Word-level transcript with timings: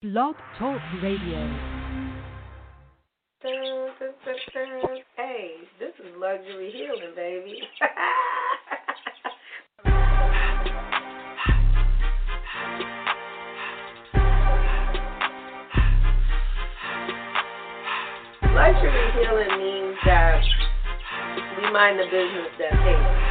Blog 0.00 0.36
Talk 0.56 0.80
Radio. 1.02 1.42
Hey, 5.16 5.54
this 5.80 5.90
is 5.98 6.06
luxury 6.16 6.70
healing, 6.70 7.14
baby. 7.16 7.58
luxury 18.54 19.10
healing 19.18 19.58
means 19.58 19.96
that 20.06 20.40
we 21.56 21.62
mind 21.72 21.98
the 21.98 22.04
business 22.04 22.52
that 22.60 22.70
pays, 22.70 23.27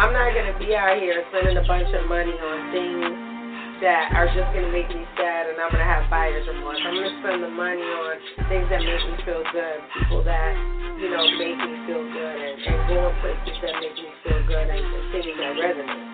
I'm 0.00 0.16
not 0.16 0.32
gonna 0.32 0.56
be 0.56 0.72
out 0.72 0.96
here 0.96 1.12
spending 1.28 1.60
a 1.60 1.66
bunch 1.68 1.92
of 1.92 2.08
money 2.08 2.32
on 2.32 2.56
things 2.72 3.84
that 3.84 4.16
are 4.16 4.32
just 4.32 4.48
gonna 4.56 4.72
make 4.72 4.88
me 4.88 5.04
sad 5.12 5.44
and 5.52 5.60
I'm 5.60 5.68
gonna 5.68 5.84
have 5.84 6.08
buyer's 6.08 6.48
remorse. 6.48 6.80
I'm 6.80 6.96
gonna 6.96 7.20
spend 7.20 7.44
the 7.44 7.52
money 7.52 7.84
on 7.84 8.16
things 8.48 8.64
that 8.72 8.80
make 8.80 8.96
me 8.96 9.20
feel 9.28 9.44
good, 9.52 9.78
people 9.92 10.24
that, 10.24 10.56
you 10.96 11.12
know, 11.12 11.20
make 11.36 11.52
me 11.52 11.84
feel 11.84 12.00
good 12.16 12.32
and, 12.32 12.56
and 12.64 12.80
going 12.88 13.12
places 13.20 13.60
that 13.60 13.76
make 13.76 13.92
me 13.92 14.08
feel 14.24 14.40
good 14.48 14.72
and, 14.72 14.80
and 14.80 15.04
things 15.12 15.36
that 15.36 15.52
resonate. 15.60 16.10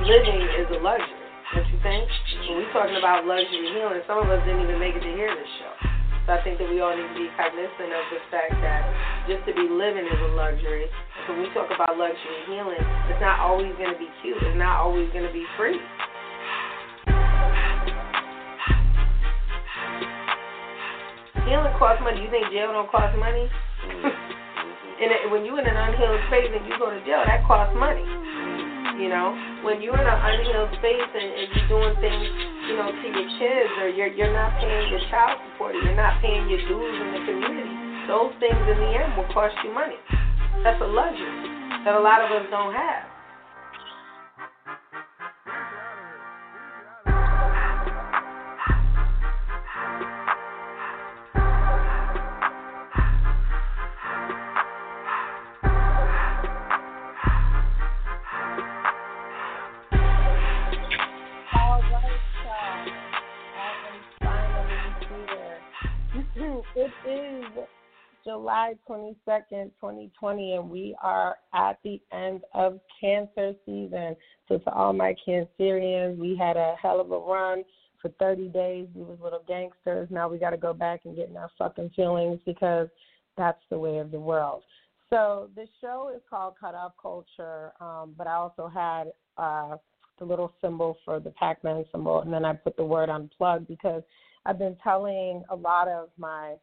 living 0.00 0.42
is 0.58 0.66
a 0.74 0.80
luxury, 0.82 1.19
don't 1.50 1.66
you 1.66 1.78
think? 1.82 2.06
When 2.46 2.62
we're 2.62 2.70
talking 2.70 2.94
about 2.94 3.26
luxury 3.26 3.74
healing, 3.74 3.98
some 4.06 4.22
of 4.22 4.30
us 4.30 4.38
didn't 4.46 4.62
even 4.62 4.78
make 4.78 4.94
it 4.94 5.02
to 5.02 5.12
hear 5.18 5.34
this 5.34 5.50
show. 5.58 5.74
So 6.26 6.38
I 6.38 6.38
think 6.46 6.62
that 6.62 6.70
we 6.70 6.78
all 6.78 6.94
need 6.94 7.10
to 7.10 7.18
be 7.18 7.26
cognizant 7.34 7.90
of 7.90 8.04
the 8.14 8.22
fact 8.30 8.54
that 8.62 8.86
just 9.26 9.42
to 9.50 9.52
be 9.58 9.66
living 9.66 10.06
is 10.06 10.20
a 10.30 10.30
luxury. 10.38 10.86
So 11.26 11.34
when 11.34 11.42
we 11.42 11.50
talk 11.50 11.66
about 11.74 11.98
luxury 11.98 12.38
healing, 12.46 12.78
it's 13.10 13.18
not 13.18 13.42
always 13.42 13.74
going 13.82 13.90
to 13.90 13.98
be 13.98 14.06
cute. 14.22 14.38
It's 14.38 14.54
not 14.54 14.78
always 14.78 15.10
going 15.10 15.26
to 15.26 15.34
be 15.34 15.42
free. 15.58 15.82
Healing 21.50 21.74
costs 21.82 21.98
money. 21.98 22.22
You 22.22 22.30
think 22.30 22.46
jail 22.54 22.70
don't 22.70 22.86
cost 22.94 23.10
money? 23.18 23.50
Mm-hmm. 23.90 24.06
and 25.02 25.34
when 25.34 25.42
you're 25.42 25.58
in 25.58 25.66
an 25.66 25.74
unhealed 25.74 26.22
space 26.30 26.46
and 26.54 26.62
you 26.62 26.78
go 26.78 26.94
to 26.94 27.00
jail, 27.02 27.26
that 27.26 27.42
costs 27.42 27.74
money. 27.74 28.06
You 29.00 29.08
know, 29.08 29.32
when 29.64 29.80
you're 29.80 29.96
in 29.96 30.04
an 30.04 30.20
unhealed 30.20 30.76
space 30.76 31.08
and, 31.16 31.28
and 31.32 31.46
you're 31.56 31.70
doing 31.72 31.96
things, 32.04 32.20
you 32.68 32.76
know, 32.76 32.92
to 32.92 33.06
your 33.08 33.28
kids 33.40 33.72
or 33.80 33.88
you're 33.88 34.12
you're 34.12 34.28
not 34.28 34.60
paying 34.60 34.92
your 34.92 35.00
child 35.08 35.40
support 35.40 35.72
or 35.72 35.80
you're 35.80 35.96
not 35.96 36.20
paying 36.20 36.44
your 36.52 36.60
dues 36.68 36.94
in 37.00 37.08
the 37.16 37.22
community, 37.24 37.72
those 38.04 38.36
things 38.44 38.60
in 38.60 38.76
the 38.76 38.90
end 39.00 39.16
will 39.16 39.32
cost 39.32 39.56
you 39.64 39.72
money. 39.72 39.96
That's 40.60 40.76
a 40.84 40.86
luxury 40.86 41.48
that 41.88 41.96
a 41.96 42.02
lot 42.04 42.20
of 42.20 42.28
us 42.28 42.44
don't 42.52 42.76
have. 42.76 43.19
It 66.76 66.90
is 67.08 67.64
July 68.24 68.74
22nd, 68.88 69.16
2020, 69.80 70.54
and 70.54 70.70
we 70.70 70.94
are 71.02 71.36
at 71.54 71.78
the 71.82 72.00
end 72.12 72.42
of 72.54 72.78
Cancer 73.00 73.54
season. 73.64 74.14
So, 74.48 74.58
to 74.58 74.70
all 74.70 74.92
my 74.92 75.14
Cancerians, 75.26 76.18
we 76.18 76.36
had 76.36 76.56
a 76.56 76.74
hell 76.80 77.00
of 77.00 77.10
a 77.10 77.18
run 77.18 77.64
for 78.00 78.10
30 78.18 78.48
days. 78.48 78.88
We 78.94 79.02
was 79.02 79.18
little 79.22 79.42
gangsters. 79.48 80.08
Now 80.10 80.28
we 80.28 80.38
got 80.38 80.50
to 80.50 80.56
go 80.56 80.72
back 80.72 81.00
and 81.04 81.16
get 81.16 81.28
in 81.28 81.36
our 81.36 81.50
fucking 81.58 81.90
feelings 81.96 82.40
because 82.44 82.88
that's 83.36 83.62
the 83.70 83.78
way 83.78 83.98
of 83.98 84.10
the 84.10 84.20
world. 84.20 84.62
So, 85.08 85.48
the 85.56 85.66
show 85.80 86.12
is 86.14 86.22
called 86.28 86.54
Cut 86.60 86.74
Off 86.74 86.92
Culture, 87.00 87.72
um, 87.80 88.14
but 88.16 88.26
I 88.26 88.34
also 88.34 88.68
had 88.68 89.12
uh, 89.38 89.76
the 90.18 90.24
little 90.24 90.52
symbol 90.60 90.98
for 91.04 91.18
the 91.18 91.30
Pac-Man 91.30 91.84
symbol, 91.90 92.20
and 92.20 92.32
then 92.32 92.44
I 92.44 92.52
put 92.52 92.76
the 92.76 92.84
word 92.84 93.08
unplugged 93.08 93.66
because 93.66 94.02
I've 94.46 94.58
been 94.58 94.76
telling 94.82 95.42
a 95.50 95.56
lot 95.56 95.88
of 95.88 96.08
my 96.18 96.54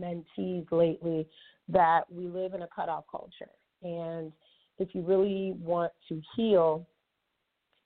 mentees 0.00 0.70
lately 0.70 1.26
that 1.68 2.02
we 2.10 2.26
live 2.26 2.54
in 2.54 2.62
a 2.62 2.68
cutoff 2.74 3.04
culture, 3.10 3.50
and 3.82 4.32
if 4.78 4.94
you 4.94 5.02
really 5.02 5.54
want 5.60 5.92
to 6.08 6.20
heal, 6.36 6.86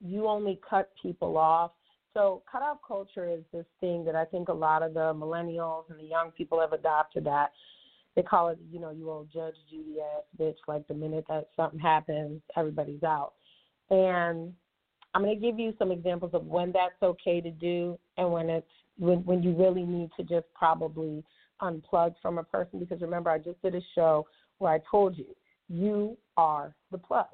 you 0.01 0.27
only 0.27 0.61
cut 0.69 0.91
people 1.01 1.37
off. 1.39 1.73
So 2.15 2.43
cutoff 2.51 2.79
culture 2.87 3.29
is 3.29 3.43
this 3.53 3.65
thing 3.81 4.05
that 4.05 4.15
I 4.15 4.25
think 4.27 4.49
a 4.49 4.53
lot 4.53 4.83
of 4.83 4.93
the 4.93 5.15
millennials 5.15 5.85
and 5.89 5.99
the 5.99 6.05
young 6.05 6.31
people 6.33 6.61
have 6.61 6.73
adopted 6.73 7.25
that 7.25 7.53
they 8.15 8.23
call 8.23 8.49
it, 8.49 8.59
you 8.71 8.79
know, 8.79 8.91
you 8.91 9.11
old 9.11 9.29
Judge 9.33 9.55
Judy 9.71 9.97
ass 10.01 10.25
bitch. 10.39 10.57
Like 10.69 10.87
the 10.87 10.95
minute 10.95 11.25
that 11.29 11.49
something 11.57 11.79
happens, 11.79 12.43
everybody's 12.57 13.03
out. 13.03 13.33
And 13.91 14.53
I'm 15.15 15.23
going 15.23 15.39
to 15.39 15.47
give 15.47 15.59
you 15.59 15.75
some 15.79 15.91
examples 15.91 16.33
of 16.35 16.47
when 16.47 16.73
that's 16.73 17.03
okay 17.03 17.41
to 17.41 17.51
do 17.51 17.99
and 18.17 18.33
when 18.33 18.49
it's 18.49 18.67
when 18.99 19.25
when 19.25 19.43
you 19.43 19.55
really 19.55 19.85
need 19.85 20.11
to 20.17 20.23
just 20.23 20.47
probably 20.55 21.25
unplug 21.61 22.15
from 22.21 22.39
a 22.39 22.45
person 22.45 22.79
because 22.79 23.01
remember 23.01 23.31
I 23.31 23.39
just 23.39 23.61
did 23.63 23.75
a 23.75 23.81
show 23.95 24.27
where 24.59 24.73
I 24.73 24.81
told 24.91 25.17
you 25.17 25.35
you 25.69 26.17
are 26.37 26.75
the 26.91 26.99
plug. 26.99 27.27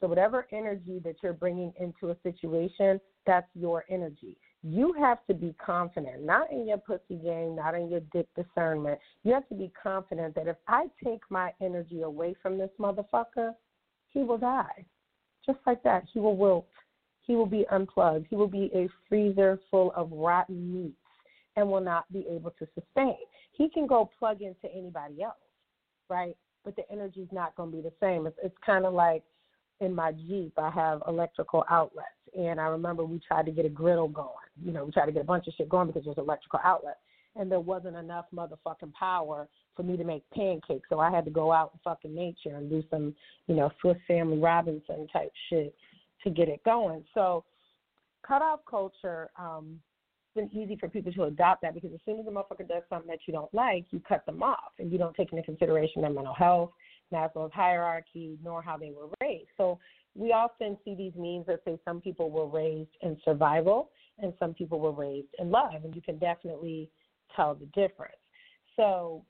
So 0.00 0.08
whatever 0.08 0.48
energy 0.52 1.00
that 1.04 1.16
you're 1.22 1.32
bringing 1.32 1.72
into 1.78 2.10
a 2.10 2.16
situation, 2.24 3.00
that's 3.24 3.46
your 3.54 3.84
energy. 3.88 4.36
You 4.64 4.92
have 4.98 5.24
to 5.26 5.34
be 5.34 5.54
confident, 5.64 6.24
not 6.24 6.50
in 6.50 6.66
your 6.66 6.78
pussy 6.78 7.16
game, 7.22 7.56
not 7.56 7.74
in 7.74 7.88
your 7.88 8.00
dick 8.12 8.26
discernment. 8.36 8.98
You 9.22 9.32
have 9.32 9.48
to 9.48 9.54
be 9.54 9.72
confident 9.80 10.34
that 10.34 10.48
if 10.48 10.56
I 10.66 10.86
take 11.02 11.20
my 11.30 11.52
energy 11.60 12.02
away 12.02 12.34
from 12.42 12.58
this 12.58 12.70
motherfucker, 12.80 13.52
he 14.08 14.22
will 14.22 14.38
die. 14.38 14.84
Just 15.46 15.58
like 15.66 15.82
that, 15.82 16.04
he 16.12 16.20
will 16.20 16.36
wilt 16.36 16.66
he 17.26 17.36
will 17.36 17.46
be 17.46 17.64
unplugged. 17.70 18.26
He 18.28 18.36
will 18.36 18.48
be 18.48 18.70
a 18.74 18.88
freezer 19.08 19.58
full 19.70 19.92
of 19.94 20.10
rotten 20.12 20.72
meats 20.72 20.96
and 21.56 21.68
will 21.68 21.80
not 21.80 22.10
be 22.12 22.26
able 22.30 22.50
to 22.58 22.66
sustain. 22.74 23.16
He 23.52 23.68
can 23.68 23.86
go 23.86 24.10
plug 24.18 24.42
into 24.42 24.72
anybody 24.74 25.22
else, 25.22 25.34
right? 26.08 26.36
But 26.64 26.76
the 26.76 26.90
energy 26.90 27.20
is 27.20 27.28
not 27.32 27.54
going 27.56 27.70
to 27.70 27.76
be 27.76 27.82
the 27.82 27.92
same. 28.00 28.26
It's, 28.26 28.38
it's 28.42 28.56
kind 28.64 28.86
of 28.86 28.94
like 28.94 29.22
in 29.80 29.94
my 29.94 30.12
Jeep, 30.12 30.52
I 30.56 30.70
have 30.70 31.02
electrical 31.06 31.64
outlets. 31.68 32.08
And 32.38 32.60
I 32.60 32.64
remember 32.64 33.04
we 33.04 33.20
tried 33.26 33.46
to 33.46 33.52
get 33.52 33.66
a 33.66 33.68
griddle 33.68 34.08
going. 34.08 34.28
You 34.64 34.72
know, 34.72 34.84
we 34.84 34.92
tried 34.92 35.06
to 35.06 35.12
get 35.12 35.22
a 35.22 35.26
bunch 35.26 35.46
of 35.48 35.54
shit 35.54 35.68
going 35.68 35.88
because 35.88 36.04
there's 36.04 36.18
electrical 36.18 36.60
outlets. 36.64 37.00
And 37.36 37.50
there 37.50 37.60
wasn't 37.60 37.96
enough 37.96 38.26
motherfucking 38.34 38.92
power 38.98 39.48
for 39.74 39.82
me 39.82 39.96
to 39.96 40.04
make 40.04 40.22
pancakes. 40.30 40.88
So 40.88 40.98
I 40.98 41.10
had 41.10 41.24
to 41.24 41.30
go 41.30 41.52
out 41.52 41.72
in 41.74 41.80
fucking 41.82 42.14
nature 42.14 42.56
and 42.56 42.70
do 42.70 42.82
some, 42.90 43.14
you 43.46 43.54
know, 43.54 43.70
Swiss 43.80 43.96
Family 44.06 44.38
Robinson 44.38 45.08
type 45.12 45.32
shit 45.48 45.74
to 46.24 46.30
get 46.30 46.48
it 46.48 46.62
going. 46.64 47.04
So, 47.14 47.44
cutoff 48.26 48.60
culture, 48.68 49.30
um, 49.38 49.80
it's 50.34 50.50
been 50.52 50.62
easy 50.62 50.76
for 50.76 50.88
people 50.88 51.12
to 51.12 51.24
adopt 51.24 51.62
that 51.62 51.74
because 51.74 51.90
as 51.92 52.00
soon 52.04 52.20
as 52.20 52.26
a 52.26 52.30
motherfucker 52.30 52.66
does 52.66 52.82
something 52.88 53.08
that 53.08 53.20
you 53.26 53.32
don't 53.32 53.52
like, 53.52 53.84
you 53.90 54.00
cut 54.00 54.24
them 54.26 54.42
off 54.42 54.72
and 54.78 54.90
you 54.90 54.98
don't 54.98 55.14
take 55.14 55.32
into 55.32 55.44
consideration 55.44 56.02
their 56.02 56.10
mental 56.10 56.34
health, 56.34 56.70
Maslow's 57.12 57.52
hierarchy, 57.52 58.38
nor 58.42 58.62
how 58.62 58.76
they 58.76 58.90
were 58.90 59.08
raised. 59.20 59.48
So, 59.56 59.78
we 60.14 60.32
often 60.32 60.76
see 60.84 60.94
these 60.94 61.12
memes 61.16 61.46
that 61.46 61.60
say 61.64 61.78
some 61.86 62.00
people 62.00 62.30
were 62.30 62.46
raised 62.46 62.90
in 63.00 63.16
survival 63.24 63.90
and 64.18 64.34
some 64.38 64.52
people 64.52 64.78
were 64.78 64.92
raised 64.92 65.28
in 65.38 65.50
love, 65.50 65.84
and 65.84 65.94
you 65.94 66.02
can 66.02 66.18
definitely 66.18 66.90
tell 67.34 67.54
the 67.54 67.66
difference. 67.66 68.16
So, 68.76 69.24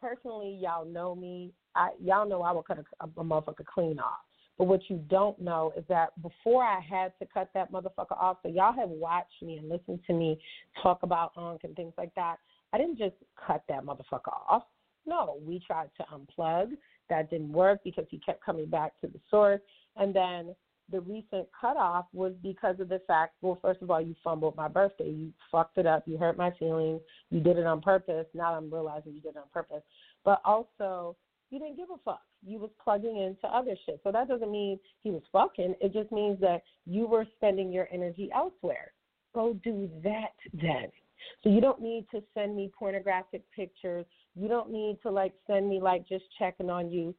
personally, 0.00 0.58
y'all 0.60 0.84
know 0.84 1.14
me. 1.14 1.52
I, 1.74 1.90
y'all 2.02 2.28
know 2.28 2.42
I 2.42 2.52
will 2.52 2.62
cut 2.62 2.78
a, 2.78 3.04
a 3.04 3.24
motherfucker 3.24 3.64
clean 3.64 3.98
off. 3.98 4.20
But 4.58 4.66
what 4.66 4.80
you 4.88 5.02
don't 5.08 5.38
know 5.40 5.72
is 5.76 5.84
that 5.88 6.10
before 6.22 6.62
I 6.62 6.80
had 6.80 7.12
to 7.18 7.26
cut 7.26 7.50
that 7.54 7.72
motherfucker 7.72 8.16
off, 8.18 8.38
so 8.42 8.48
y'all 8.48 8.72
have 8.72 8.88
watched 8.88 9.42
me 9.42 9.56
and 9.58 9.68
listened 9.68 10.00
to 10.06 10.12
me 10.12 10.38
talk 10.82 11.02
about 11.02 11.32
Unc 11.36 11.64
and 11.64 11.74
things 11.74 11.92
like 11.98 12.14
that. 12.14 12.36
I 12.72 12.78
didn't 12.78 12.98
just 12.98 13.14
cut 13.46 13.62
that 13.68 13.84
motherfucker 13.84 14.32
off. 14.48 14.64
No, 15.06 15.38
we 15.44 15.60
tried 15.64 15.90
to 15.96 16.04
unplug. 16.04 16.72
That 17.10 17.30
didn't 17.30 17.52
work 17.52 17.80
because 17.84 18.06
he 18.10 18.18
kept 18.18 18.44
coming 18.44 18.66
back 18.66 18.98
to 19.00 19.06
the 19.06 19.20
source. 19.30 19.60
And 19.96 20.14
then 20.14 20.54
the 20.90 21.00
recent 21.00 21.48
cutoff 21.58 22.06
was 22.12 22.32
because 22.42 22.78
of 22.80 22.88
the 22.88 23.00
fact, 23.06 23.34
well, 23.42 23.58
first 23.60 23.82
of 23.82 23.90
all, 23.90 24.00
you 24.00 24.14
fumbled 24.22 24.56
my 24.56 24.68
birthday. 24.68 25.10
You 25.10 25.32
fucked 25.50 25.78
it 25.78 25.86
up. 25.86 26.04
You 26.06 26.16
hurt 26.16 26.36
my 26.36 26.50
feelings. 26.58 27.00
You 27.30 27.40
did 27.40 27.58
it 27.58 27.66
on 27.66 27.80
purpose. 27.80 28.26
Now 28.34 28.54
I'm 28.54 28.72
realizing 28.72 29.14
you 29.14 29.20
did 29.20 29.36
it 29.36 29.38
on 29.38 29.48
purpose. 29.52 29.82
But 30.24 30.40
also, 30.44 31.16
you 31.54 31.60
didn't 31.60 31.76
give 31.76 31.90
a 31.90 31.98
fuck. 32.04 32.22
You 32.44 32.58
was 32.58 32.70
plugging 32.82 33.16
into 33.16 33.46
other 33.46 33.76
shit. 33.86 34.00
So 34.02 34.10
that 34.10 34.26
doesn't 34.26 34.50
mean 34.50 34.80
he 35.04 35.12
was 35.12 35.22
fucking. 35.32 35.76
It 35.80 35.92
just 35.92 36.10
means 36.10 36.40
that 36.40 36.62
you 36.84 37.06
were 37.06 37.24
spending 37.36 37.70
your 37.72 37.88
energy 37.92 38.28
elsewhere. 38.34 38.92
Go 39.34 39.54
do 39.62 39.88
that 40.02 40.34
then. 40.52 40.86
So 41.42 41.50
you 41.50 41.60
don't 41.60 41.80
need 41.80 42.06
to 42.10 42.22
send 42.34 42.56
me 42.56 42.72
pornographic 42.76 43.44
pictures. 43.54 44.04
You 44.34 44.48
don't 44.48 44.72
need 44.72 44.98
to 45.04 45.10
like 45.10 45.32
send 45.46 45.68
me 45.68 45.80
like 45.80 46.08
just 46.08 46.24
checking 46.38 46.70
on 46.70 46.90
you. 46.90 47.14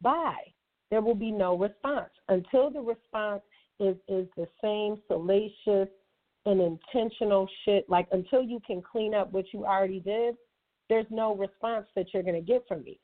Bye. 0.00 0.52
There 0.90 1.02
will 1.02 1.14
be 1.14 1.30
no 1.30 1.56
response 1.56 2.10
until 2.30 2.70
the 2.70 2.80
response 2.80 3.42
is 3.78 3.96
is 4.08 4.26
the 4.36 4.48
same 4.62 4.96
salacious 5.08 5.90
and 6.46 6.60
intentional 6.62 7.46
shit. 7.66 7.84
Like 7.90 8.08
until 8.12 8.42
you 8.42 8.60
can 8.66 8.80
clean 8.80 9.12
up 9.12 9.30
what 9.30 9.44
you 9.52 9.66
already 9.66 10.00
did, 10.00 10.36
there's 10.88 11.06
no 11.10 11.36
response 11.36 11.86
that 11.96 12.06
you're 12.14 12.22
gonna 12.22 12.40
get 12.40 12.64
from 12.66 12.82
me. 12.82 12.98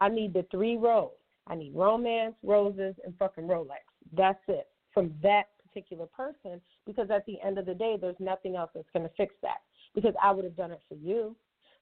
I 0.00 0.08
need 0.08 0.32
the 0.32 0.46
three 0.50 0.76
rows. 0.76 1.10
I 1.46 1.54
need 1.54 1.74
romance, 1.74 2.34
roses, 2.42 2.94
and 3.04 3.16
fucking 3.18 3.44
Rolex. 3.44 3.84
That's 4.12 4.40
it 4.48 4.68
from 4.92 5.14
that 5.22 5.44
particular 5.66 6.06
person 6.06 6.60
because 6.86 7.10
at 7.10 7.24
the 7.26 7.40
end 7.44 7.58
of 7.58 7.66
the 7.66 7.74
day, 7.74 7.96
there's 8.00 8.16
nothing 8.18 8.56
else 8.56 8.70
that's 8.74 8.88
going 8.92 9.08
to 9.08 9.14
fix 9.16 9.34
that 9.42 9.58
because 9.94 10.14
I 10.22 10.30
would 10.30 10.44
have 10.44 10.56
done 10.56 10.72
it 10.72 10.80
for 10.88 10.94
you. 10.94 11.34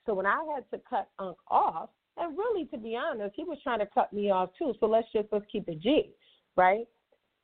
So 0.05 0.15
when 0.15 0.27
I 0.27 0.45
had 0.55 0.65
to 0.71 0.83
cut 0.89 1.09
Unc 1.19 1.37
off, 1.51 1.91
and 2.17 2.37
really 2.39 2.65
to 2.67 2.79
be 2.79 2.97
honest, 2.97 3.35
he 3.37 3.45
was 3.45 3.59
trying 3.63 3.81
to 3.81 3.87
cut 3.87 4.13
me 4.13 4.31
off 4.31 4.51
too. 4.59 4.73
So 4.81 4.87
let's 4.87 5.09
just 5.13 5.29
let's 5.33 5.45
keep 5.51 5.69
it 5.69 5.81
G, 5.81 6.11
right? 6.57 6.87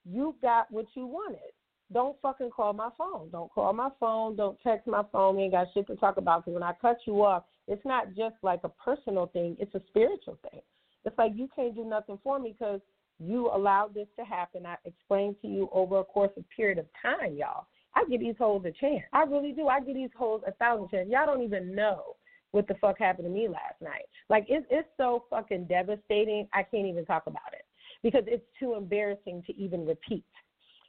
You 0.09 0.35
got 0.41 0.71
what 0.71 0.87
you 0.95 1.07
wanted. 1.07 1.53
Don't 1.93 2.17
fucking 2.23 2.51
call 2.51 2.73
my 2.73 2.89
phone. 2.97 3.29
Don't 3.31 3.53
call 3.53 3.73
my 3.73 3.91
phone. 4.01 4.35
Don't 4.35 4.59
text 4.63 4.87
my 4.87 5.03
phone. 5.13 5.37
We 5.37 5.43
ain't 5.43 5.53
got 5.53 5.67
shit 5.75 5.87
to 5.89 5.97
talk 5.97 6.17
about. 6.17 6.45
Because 6.45 6.55
when 6.55 6.63
I 6.63 6.73
cut 6.81 6.99
you 7.07 7.23
off, 7.23 7.45
it's 7.69 7.85
not 7.85 8.15
just 8.15 8.35
like 8.43 8.61
a 8.65 8.69
personal 8.69 9.27
thing. 9.27 9.57
It's 9.59 9.75
a 9.75 9.83
spiritual 9.89 10.39
thing. 10.51 10.61
It's 11.05 11.19
like 11.19 11.33
you 11.35 11.49
can't 11.55 11.75
do 11.75 11.85
nothing 11.85 12.19
for 12.23 12.39
me 12.39 12.55
because 12.59 12.81
you 13.19 13.49
allowed 13.49 13.95
this 13.95 14.09
to 14.19 14.25
happen. 14.25 14.67
I 14.67 14.77
explained 14.85 15.37
to 15.43 15.49
you 15.49 15.69
over 15.73 16.01
a 16.01 16.05
course 16.05 16.33
of 16.37 16.45
period 16.55 16.79
of 16.79 16.87
time, 17.01 17.35
y'all. 17.37 17.67
I 17.95 18.05
give 18.11 18.21
these 18.21 18.35
hoes 18.39 18.63
a 18.65 18.73
chance. 18.73 19.05
I 19.13 19.23
really 19.23 19.53
do. 19.53 19.69
I 19.69 19.81
give 19.81 19.95
these 19.95 20.11
hoes 20.17 20.43
a 20.47 20.53
thousand 20.53 20.91
chance. 20.91 21.09
Y'all 21.11 21.27
don't 21.27 21.43
even 21.43 21.75
know 21.75 22.17
what 22.53 22.69
the 22.69 22.75
fuck 22.75 22.99
happened 22.99 23.27
to 23.27 23.31
me 23.31 23.49
last 23.49 23.81
night. 23.81 24.05
Like 24.29 24.47
it's 24.49 24.67
it's 24.71 24.89
so 24.97 25.25
fucking 25.31 25.67
devastating. 25.67 26.49
I 26.53 26.63
can't 26.63 26.87
even 26.87 27.05
talk 27.05 27.25
about 27.27 27.53
it 27.53 27.65
because 28.03 28.25
it's 28.27 28.45
too 28.59 28.75
embarrassing 28.75 29.43
to 29.47 29.57
even 29.57 29.87
repeat. 29.87 30.25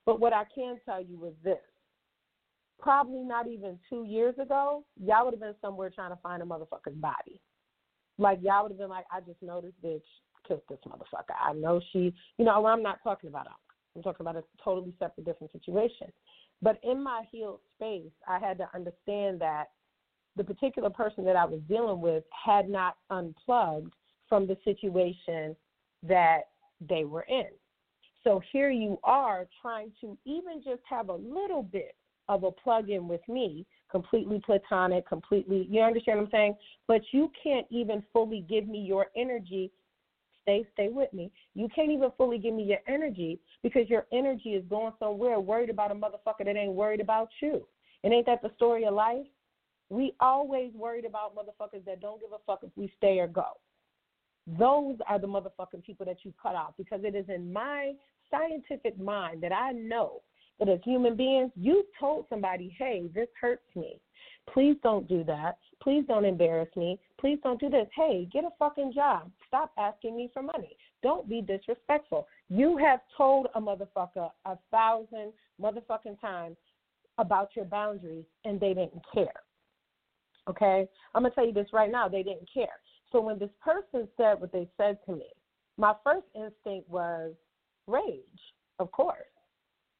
But 0.05 0.19
what 0.19 0.33
I 0.33 0.43
can 0.53 0.79
tell 0.85 1.01
you 1.01 1.25
is 1.25 1.33
this. 1.43 1.57
Probably 2.83 3.23
not 3.23 3.47
even 3.47 3.79
two 3.89 4.03
years 4.03 4.35
ago, 4.37 4.83
y'all 5.01 5.23
would 5.23 5.33
have 5.33 5.39
been 5.39 5.55
somewhere 5.61 5.89
trying 5.89 6.11
to 6.11 6.19
find 6.21 6.43
a 6.43 6.45
motherfucker's 6.45 6.95
body. 6.95 7.39
Like 8.17 8.39
y'all 8.41 8.63
would 8.63 8.73
have 8.73 8.77
been 8.77 8.89
like, 8.89 9.05
I 9.09 9.21
just 9.21 9.41
know 9.41 9.61
this 9.61 9.71
bitch 9.81 10.01
killed 10.45 10.63
this 10.69 10.79
motherfucker. 10.85 11.33
I 11.41 11.53
know 11.53 11.79
she, 11.93 12.13
you 12.37 12.43
know, 12.43 12.65
I'm 12.65 12.83
not 12.83 12.99
talking 13.01 13.29
about 13.29 13.47
Unc. 13.47 13.55
I'm 13.95 14.03
talking 14.03 14.27
about 14.27 14.35
a 14.35 14.43
totally 14.61 14.93
separate, 14.99 15.25
different 15.25 15.53
situation. 15.53 16.07
But 16.61 16.77
in 16.83 17.01
my 17.01 17.23
healed 17.31 17.61
space, 17.77 18.11
I 18.27 18.37
had 18.37 18.57
to 18.57 18.67
understand 18.75 19.39
that 19.39 19.67
the 20.35 20.43
particular 20.43 20.89
person 20.89 21.23
that 21.23 21.37
I 21.37 21.45
was 21.45 21.61
dealing 21.69 22.01
with 22.01 22.25
had 22.45 22.67
not 22.67 22.97
unplugged 23.09 23.93
from 24.27 24.45
the 24.45 24.57
situation 24.65 25.55
that 26.05 26.41
they 26.81 27.05
were 27.05 27.25
in. 27.29 27.47
So 28.25 28.41
here 28.51 28.71
you 28.71 28.99
are 29.05 29.47
trying 29.61 29.93
to 30.01 30.17
even 30.25 30.61
just 30.65 30.81
have 30.89 31.07
a 31.07 31.15
little 31.15 31.63
bit 31.63 31.95
of 32.29 32.43
a 32.43 32.51
plug 32.51 32.89
in 32.89 33.07
with 33.07 33.21
me, 33.27 33.65
completely 33.91 34.41
platonic, 34.45 35.07
completely, 35.07 35.67
you 35.69 35.81
understand 35.81 36.19
what 36.19 36.25
I'm 36.25 36.31
saying? 36.31 36.55
But 36.87 37.01
you 37.11 37.31
can't 37.41 37.67
even 37.69 38.03
fully 38.11 38.45
give 38.47 38.67
me 38.67 38.79
your 38.79 39.07
energy 39.15 39.71
stay, 40.43 40.65
stay 40.73 40.89
with 40.89 41.11
me. 41.13 41.31
You 41.55 41.67
can't 41.75 41.91
even 41.91 42.11
fully 42.17 42.37
give 42.37 42.53
me 42.53 42.63
your 42.63 42.79
energy 42.87 43.39
because 43.63 43.89
your 43.89 44.05
energy 44.13 44.49
is 44.49 44.63
going 44.69 44.93
somewhere 44.99 45.39
worried 45.39 45.69
about 45.69 45.91
a 45.91 45.95
motherfucker 45.95 46.45
that 46.45 46.55
ain't 46.55 46.73
worried 46.73 47.01
about 47.01 47.29
you. 47.41 47.65
And 48.03 48.13
ain't 48.13 48.25
that 48.27 48.41
the 48.41 48.51
story 48.55 48.85
of 48.85 48.93
life? 48.93 49.25
We 49.89 50.13
always 50.19 50.73
worried 50.73 51.05
about 51.05 51.35
motherfuckers 51.35 51.85
that 51.85 52.01
don't 52.01 52.19
give 52.19 52.31
a 52.31 52.39
fuck 52.45 52.59
if 52.63 52.71
we 52.75 52.91
stay 52.97 53.19
or 53.19 53.27
go. 53.27 53.57
Those 54.45 54.97
are 55.07 55.19
the 55.19 55.27
motherfucking 55.27 55.85
people 55.85 56.05
that 56.05 56.17
you 56.23 56.33
cut 56.41 56.55
off 56.55 56.73
because 56.77 57.01
it 57.03 57.15
is 57.15 57.25
in 57.29 57.51
my 57.51 57.93
scientific 58.29 58.99
mind 58.99 59.41
that 59.43 59.53
I 59.53 59.71
know 59.71 60.21
that 60.63 60.71
as 60.71 60.79
human 60.83 61.15
beings, 61.15 61.51
you 61.55 61.83
told 61.99 62.25
somebody, 62.29 62.75
hey, 62.77 63.03
this 63.13 63.27
hurts 63.39 63.63
me. 63.75 63.99
Please 64.51 64.75
don't 64.83 65.07
do 65.07 65.23
that. 65.23 65.57
Please 65.81 66.03
don't 66.07 66.25
embarrass 66.25 66.69
me. 66.75 66.99
Please 67.19 67.39
don't 67.43 67.59
do 67.59 67.69
this. 67.69 67.87
Hey, 67.95 68.27
get 68.31 68.43
a 68.43 68.49
fucking 68.59 68.93
job. 68.93 69.29
Stop 69.47 69.71
asking 69.77 70.15
me 70.15 70.29
for 70.33 70.41
money. 70.41 70.75
Don't 71.01 71.27
be 71.27 71.41
disrespectful. 71.41 72.27
You 72.49 72.77
have 72.77 72.99
told 73.17 73.47
a 73.55 73.61
motherfucker 73.61 74.29
a 74.45 74.57
thousand 74.71 75.33
motherfucking 75.61 76.19
times 76.21 76.57
about 77.17 77.49
your 77.55 77.65
boundaries 77.65 78.25
and 78.45 78.59
they 78.59 78.69
didn't 78.69 79.03
care. 79.13 79.41
Okay? 80.49 80.87
I'm 81.15 81.23
going 81.23 81.31
to 81.31 81.35
tell 81.35 81.47
you 81.47 81.53
this 81.53 81.71
right 81.73 81.91
now. 81.91 82.07
They 82.07 82.23
didn't 82.23 82.49
care. 82.53 82.67
So 83.11 83.21
when 83.21 83.39
this 83.39 83.51
person 83.61 84.07
said 84.17 84.39
what 84.39 84.51
they 84.51 84.67
said 84.77 84.97
to 85.05 85.13
me, 85.13 85.27
my 85.77 85.93
first 86.03 86.25
instinct 86.35 86.89
was 86.89 87.33
rage, 87.87 88.23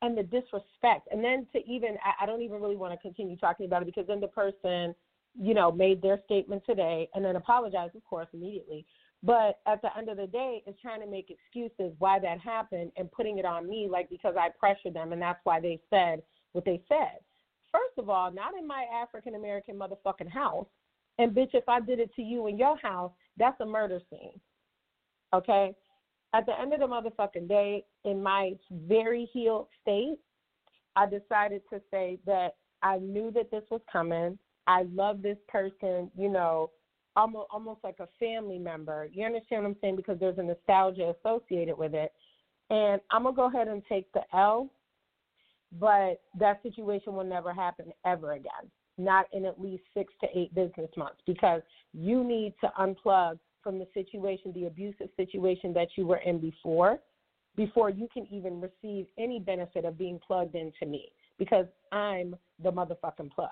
and 0.04 0.18
the 0.18 0.24
disrespect. 0.24 1.08
And 1.12 1.24
then 1.24 1.48
to 1.54 1.60
even, 1.66 1.98
I, 2.04 2.24
I 2.24 2.26
don't 2.26 2.42
even 2.42 2.62
really 2.62 2.76
want 2.76 2.94
to 2.94 3.00
continue 3.00 3.38
talking 3.38 3.66
about 3.66 3.82
it 3.82 3.86
because 3.86 4.06
then 4.06 4.20
the 4.20 4.28
person, 4.28 4.94
you 5.40 5.54
know, 5.54 5.72
made 5.72 6.02
their 6.02 6.20
statement 6.26 6.64
today 6.66 7.10
and 7.16 7.24
then 7.24 7.38
apologized, 7.38 7.96
of 7.96 8.04
course, 8.04 8.28
immediately. 8.34 8.86
But 9.24 9.60
at 9.66 9.82
the 9.82 9.98
end 9.98 10.10
of 10.10 10.18
the 10.18 10.28
day, 10.28 10.62
is 10.68 10.76
trying 10.82 11.00
to 11.00 11.08
make 11.08 11.32
excuses 11.32 11.96
why 12.00 12.20
that 12.20 12.40
happened 12.40 12.92
and 12.98 13.10
putting 13.14 13.38
it 13.38 13.46
on 13.46 13.70
me, 13.70 13.88
like 13.90 14.10
because 14.10 14.36
I 14.38 14.50
pressured 14.60 14.94
them 14.94 15.14
and 15.14 15.22
that's 15.22 15.40
why 15.46 15.62
they 15.62 15.80
said 15.90 16.22
what 16.52 16.66
they 16.66 16.82
said. 16.90 17.20
First 17.72 17.98
of 17.98 18.10
all, 18.10 18.30
not 18.30 18.54
in 18.60 18.68
my 18.68 18.86
African 18.94 19.36
American 19.36 19.80
motherfucking 19.80 20.30
house. 20.30 20.68
And 21.18 21.32
bitch, 21.32 21.54
if 21.54 21.70
I 21.70 21.80
did 21.80 22.00
it 22.00 22.14
to 22.18 22.22
you 22.22 22.48
in 22.48 22.58
your 22.58 22.78
house, 22.78 23.12
that's 23.38 23.60
a 23.62 23.66
murder 23.66 24.02
scene. 24.10 24.40
Okay? 25.34 25.74
At 26.34 26.46
the 26.46 26.60
end 26.60 26.74
of 26.74 26.80
the 26.80 26.88
motherfucking 26.88 27.48
day, 27.48 27.86
in 28.06 28.22
my 28.22 28.54
very 28.72 29.30
healed 29.32 29.68
state, 29.82 30.18
I 30.96 31.06
decided 31.06 31.62
to 31.72 31.82
say 31.92 32.20
that 32.26 32.56
I 32.82 32.98
knew 32.98 33.32
that 33.32 33.52
this 33.52 33.64
was 33.70 33.82
coming. 33.92 34.38
I 34.68 34.84
love 34.94 35.22
this 35.22 35.38
person, 35.48 36.10
you 36.18 36.30
know, 36.30 36.72
almost 37.16 37.48
almost 37.52 37.84
like 37.84 37.98
a 38.00 38.08
family 38.20 38.58
member. 38.58 39.08
You 39.12 39.26
understand 39.26 39.64
what 39.64 39.70
I'm 39.70 39.76
saying? 39.82 39.96
Because 39.96 40.20
there's 40.20 40.38
a 40.38 40.44
nostalgia 40.44 41.14
associated 41.20 41.78
with 41.78 41.94
it. 41.94 42.12
And 42.70 43.00
I'm 43.12 43.24
gonna 43.24 43.36
go 43.36 43.48
ahead 43.48 43.68
and 43.68 43.84
take 43.88 44.12
the 44.14 44.22
L, 44.34 44.70
but 45.80 46.22
that 46.40 46.62
situation 46.64 47.14
will 47.14 47.24
never 47.24 47.54
happen 47.54 47.92
ever 48.06 48.34
again. 48.34 48.72
Not 48.98 49.26
in 49.34 49.46
at 49.46 49.60
least 49.60 49.84
six 49.94 50.14
to 50.22 50.28
eight 50.36 50.54
business 50.56 50.90
months 50.98 51.22
because 51.26 51.62
you 51.94 52.24
need 52.24 52.54
to 52.62 52.72
unplug 52.80 53.40
from 53.64 53.80
the 53.80 53.88
situation, 53.94 54.52
the 54.54 54.66
abusive 54.66 55.10
situation 55.16 55.74
that 55.74 55.90
you 55.96 56.06
were 56.06 56.18
in 56.18 56.40
before, 56.40 57.00
before 57.56 57.90
you 57.90 58.08
can 58.14 58.28
even 58.32 58.60
receive 58.60 59.08
any 59.18 59.40
benefit 59.40 59.86
of 59.86 59.98
being 59.98 60.20
plugged 60.26 60.56
into 60.56 60.86
me 60.86 61.12
because 61.38 61.66
I'm 61.92 62.36
the 62.62 62.72
motherfucking 62.72 63.32
plug. 63.32 63.50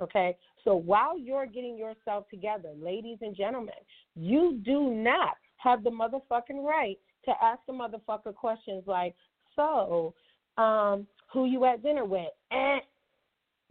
Okay? 0.00 0.36
So 0.64 0.74
while 0.74 1.18
you're 1.18 1.46
getting 1.46 1.76
yourself 1.76 2.28
together, 2.28 2.70
ladies 2.80 3.18
and 3.20 3.36
gentlemen, 3.36 3.74
you 4.14 4.60
do 4.64 4.90
not 4.90 5.36
have 5.56 5.84
the 5.84 5.90
motherfucking 5.90 6.64
right 6.64 6.98
to 7.24 7.32
ask 7.42 7.60
the 7.66 7.72
motherfucker 7.72 8.34
questions 8.34 8.84
like, 8.86 9.14
so, 9.56 10.14
um, 10.56 11.06
who 11.32 11.46
you 11.46 11.64
at 11.64 11.82
dinner 11.82 12.04
with? 12.04 12.28
Eh. 12.52 12.78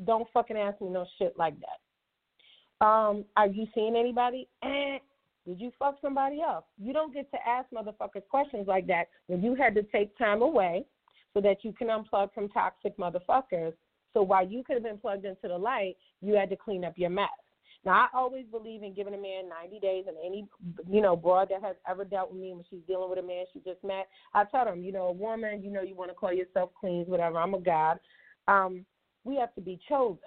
Don't 0.05 0.27
fucking 0.33 0.57
ask 0.57 0.79
me 0.81 0.89
no 0.89 1.05
shit 1.17 1.33
like 1.37 1.55
that. 1.59 2.85
Um, 2.85 3.25
are 3.35 3.47
you 3.47 3.67
seeing 3.75 3.95
anybody? 3.95 4.47
Eh. 4.63 4.99
Did 5.49 5.59
you 5.59 5.71
fuck 5.79 5.95
somebody 5.99 6.41
else? 6.41 6.65
You 6.77 6.93
don't 6.93 7.11
get 7.11 7.31
to 7.31 7.37
ask 7.47 7.67
motherfuckers 7.71 8.27
questions 8.29 8.67
like 8.67 8.85
that 8.85 9.05
when 9.25 9.41
you 9.41 9.55
had 9.55 9.73
to 9.73 9.83
take 9.83 10.15
time 10.15 10.43
away 10.43 10.85
so 11.33 11.41
that 11.41 11.63
you 11.63 11.73
can 11.73 11.87
unplug 11.87 12.31
from 12.35 12.49
toxic 12.49 12.95
motherfuckers. 12.97 13.73
So 14.13 14.21
while 14.21 14.47
you 14.47 14.63
could 14.63 14.75
have 14.75 14.83
been 14.83 14.99
plugged 14.99 15.25
into 15.25 15.47
the 15.47 15.57
light, 15.57 15.95
you 16.21 16.35
had 16.35 16.51
to 16.51 16.55
clean 16.55 16.85
up 16.85 16.93
your 16.97 17.09
mess. 17.09 17.29
Now 17.83 17.93
I 17.93 18.07
always 18.15 18.45
believe 18.51 18.83
in 18.83 18.93
giving 18.93 19.15
a 19.15 19.17
man 19.17 19.49
90 19.49 19.79
days, 19.79 20.05
and 20.07 20.17
any 20.23 20.47
you 20.87 21.01
know 21.01 21.15
broad 21.15 21.49
that 21.49 21.63
has 21.63 21.77
ever 21.89 22.05
dealt 22.05 22.31
with 22.31 22.39
me 22.39 22.53
when 22.53 22.63
she's 22.69 22.85
dealing 22.87 23.09
with 23.09 23.17
a 23.17 23.23
man 23.23 23.45
she 23.51 23.59
just 23.59 23.83
met, 23.83 24.07
I 24.35 24.43
tell 24.43 24.65
them, 24.65 24.83
you 24.83 24.91
know, 24.91 25.05
a 25.05 25.11
woman, 25.11 25.63
you 25.63 25.71
know, 25.71 25.81
you 25.81 25.95
want 25.95 26.11
to 26.11 26.15
call 26.15 26.31
yourself 26.31 26.69
queens, 26.79 27.07
whatever. 27.07 27.39
I'm 27.39 27.55
a 27.55 27.59
god. 27.59 27.97
Um, 28.47 28.85
we 29.23 29.37
have 29.37 29.55
to 29.55 29.61
be 29.61 29.79
chosen. 29.89 30.19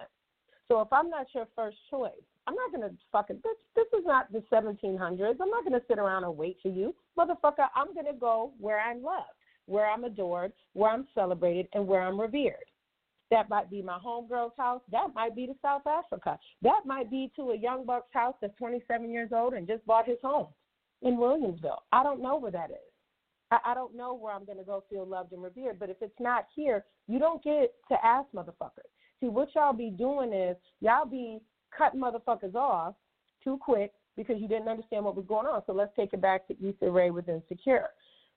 So 0.66 0.80
if 0.80 0.88
I'm 0.92 1.10
not 1.10 1.26
your 1.32 1.46
first 1.54 1.76
choice, 1.90 2.10
I'm 2.46 2.54
not 2.54 2.72
gonna 2.72 2.92
fucking 3.10 3.40
this. 3.42 3.56
This 3.76 3.86
is 3.98 4.04
not 4.04 4.32
the 4.32 4.42
1700s. 4.52 5.36
I'm 5.40 5.50
not 5.50 5.64
gonna 5.64 5.80
sit 5.88 5.98
around 5.98 6.24
and 6.24 6.36
wait 6.36 6.58
for 6.62 6.68
you, 6.68 6.94
motherfucker. 7.18 7.68
I'm 7.74 7.94
gonna 7.94 8.14
go 8.18 8.52
where 8.58 8.80
I'm 8.80 9.02
loved, 9.02 9.28
where 9.66 9.88
I'm 9.88 10.04
adored, 10.04 10.52
where 10.72 10.90
I'm 10.90 11.06
celebrated, 11.14 11.68
and 11.72 11.86
where 11.86 12.02
I'm 12.02 12.20
revered. 12.20 12.64
That 13.30 13.48
might 13.48 13.70
be 13.70 13.80
my 13.80 13.98
homegirl's 13.98 14.52
house. 14.58 14.82
That 14.90 15.14
might 15.14 15.34
be 15.34 15.46
to 15.46 15.54
South 15.62 15.86
Africa. 15.86 16.38
That 16.60 16.82
might 16.84 17.10
be 17.10 17.32
to 17.36 17.52
a 17.52 17.56
young 17.56 17.86
buck's 17.86 18.12
house 18.12 18.34
that's 18.42 18.54
27 18.58 19.10
years 19.10 19.30
old 19.32 19.54
and 19.54 19.66
just 19.66 19.86
bought 19.86 20.06
his 20.06 20.18
home 20.22 20.48
in 21.00 21.16
Williamsville. 21.16 21.78
I 21.92 22.02
don't 22.02 22.20
know 22.20 22.36
where 22.36 22.50
that 22.50 22.70
is. 22.70 22.76
I, 23.64 23.74
don't 23.74 23.96
know 23.96 24.14
where 24.14 24.32
I'm 24.32 24.44
going 24.44 24.58
to 24.58 24.64
go 24.64 24.84
feel 24.88 25.06
loved 25.06 25.32
and 25.32 25.42
revered. 25.42 25.78
But 25.78 25.90
if 25.90 25.96
it's 26.00 26.18
not 26.18 26.46
here, 26.54 26.84
you 27.06 27.18
don't 27.18 27.42
get 27.42 27.74
to 27.90 27.96
ask 28.04 28.26
motherfuckers. 28.34 28.88
See, 29.20 29.28
what 29.28 29.48
y'all 29.54 29.72
be 29.72 29.90
doing 29.90 30.32
is 30.32 30.56
y'all 30.80 31.06
be 31.06 31.40
cutting 31.76 32.00
motherfuckers 32.00 32.54
off 32.54 32.94
too 33.42 33.58
quick 33.60 33.92
because 34.16 34.36
you 34.40 34.48
didn't 34.48 34.68
understand 34.68 35.04
what 35.04 35.16
was 35.16 35.26
going 35.26 35.46
on. 35.46 35.62
So 35.66 35.72
let's 35.72 35.94
take 35.96 36.12
it 36.12 36.20
back 36.20 36.46
to 36.48 36.54
Issa 36.54 36.90
Rae 36.90 37.10
with 37.10 37.28
Insecure. 37.28 37.88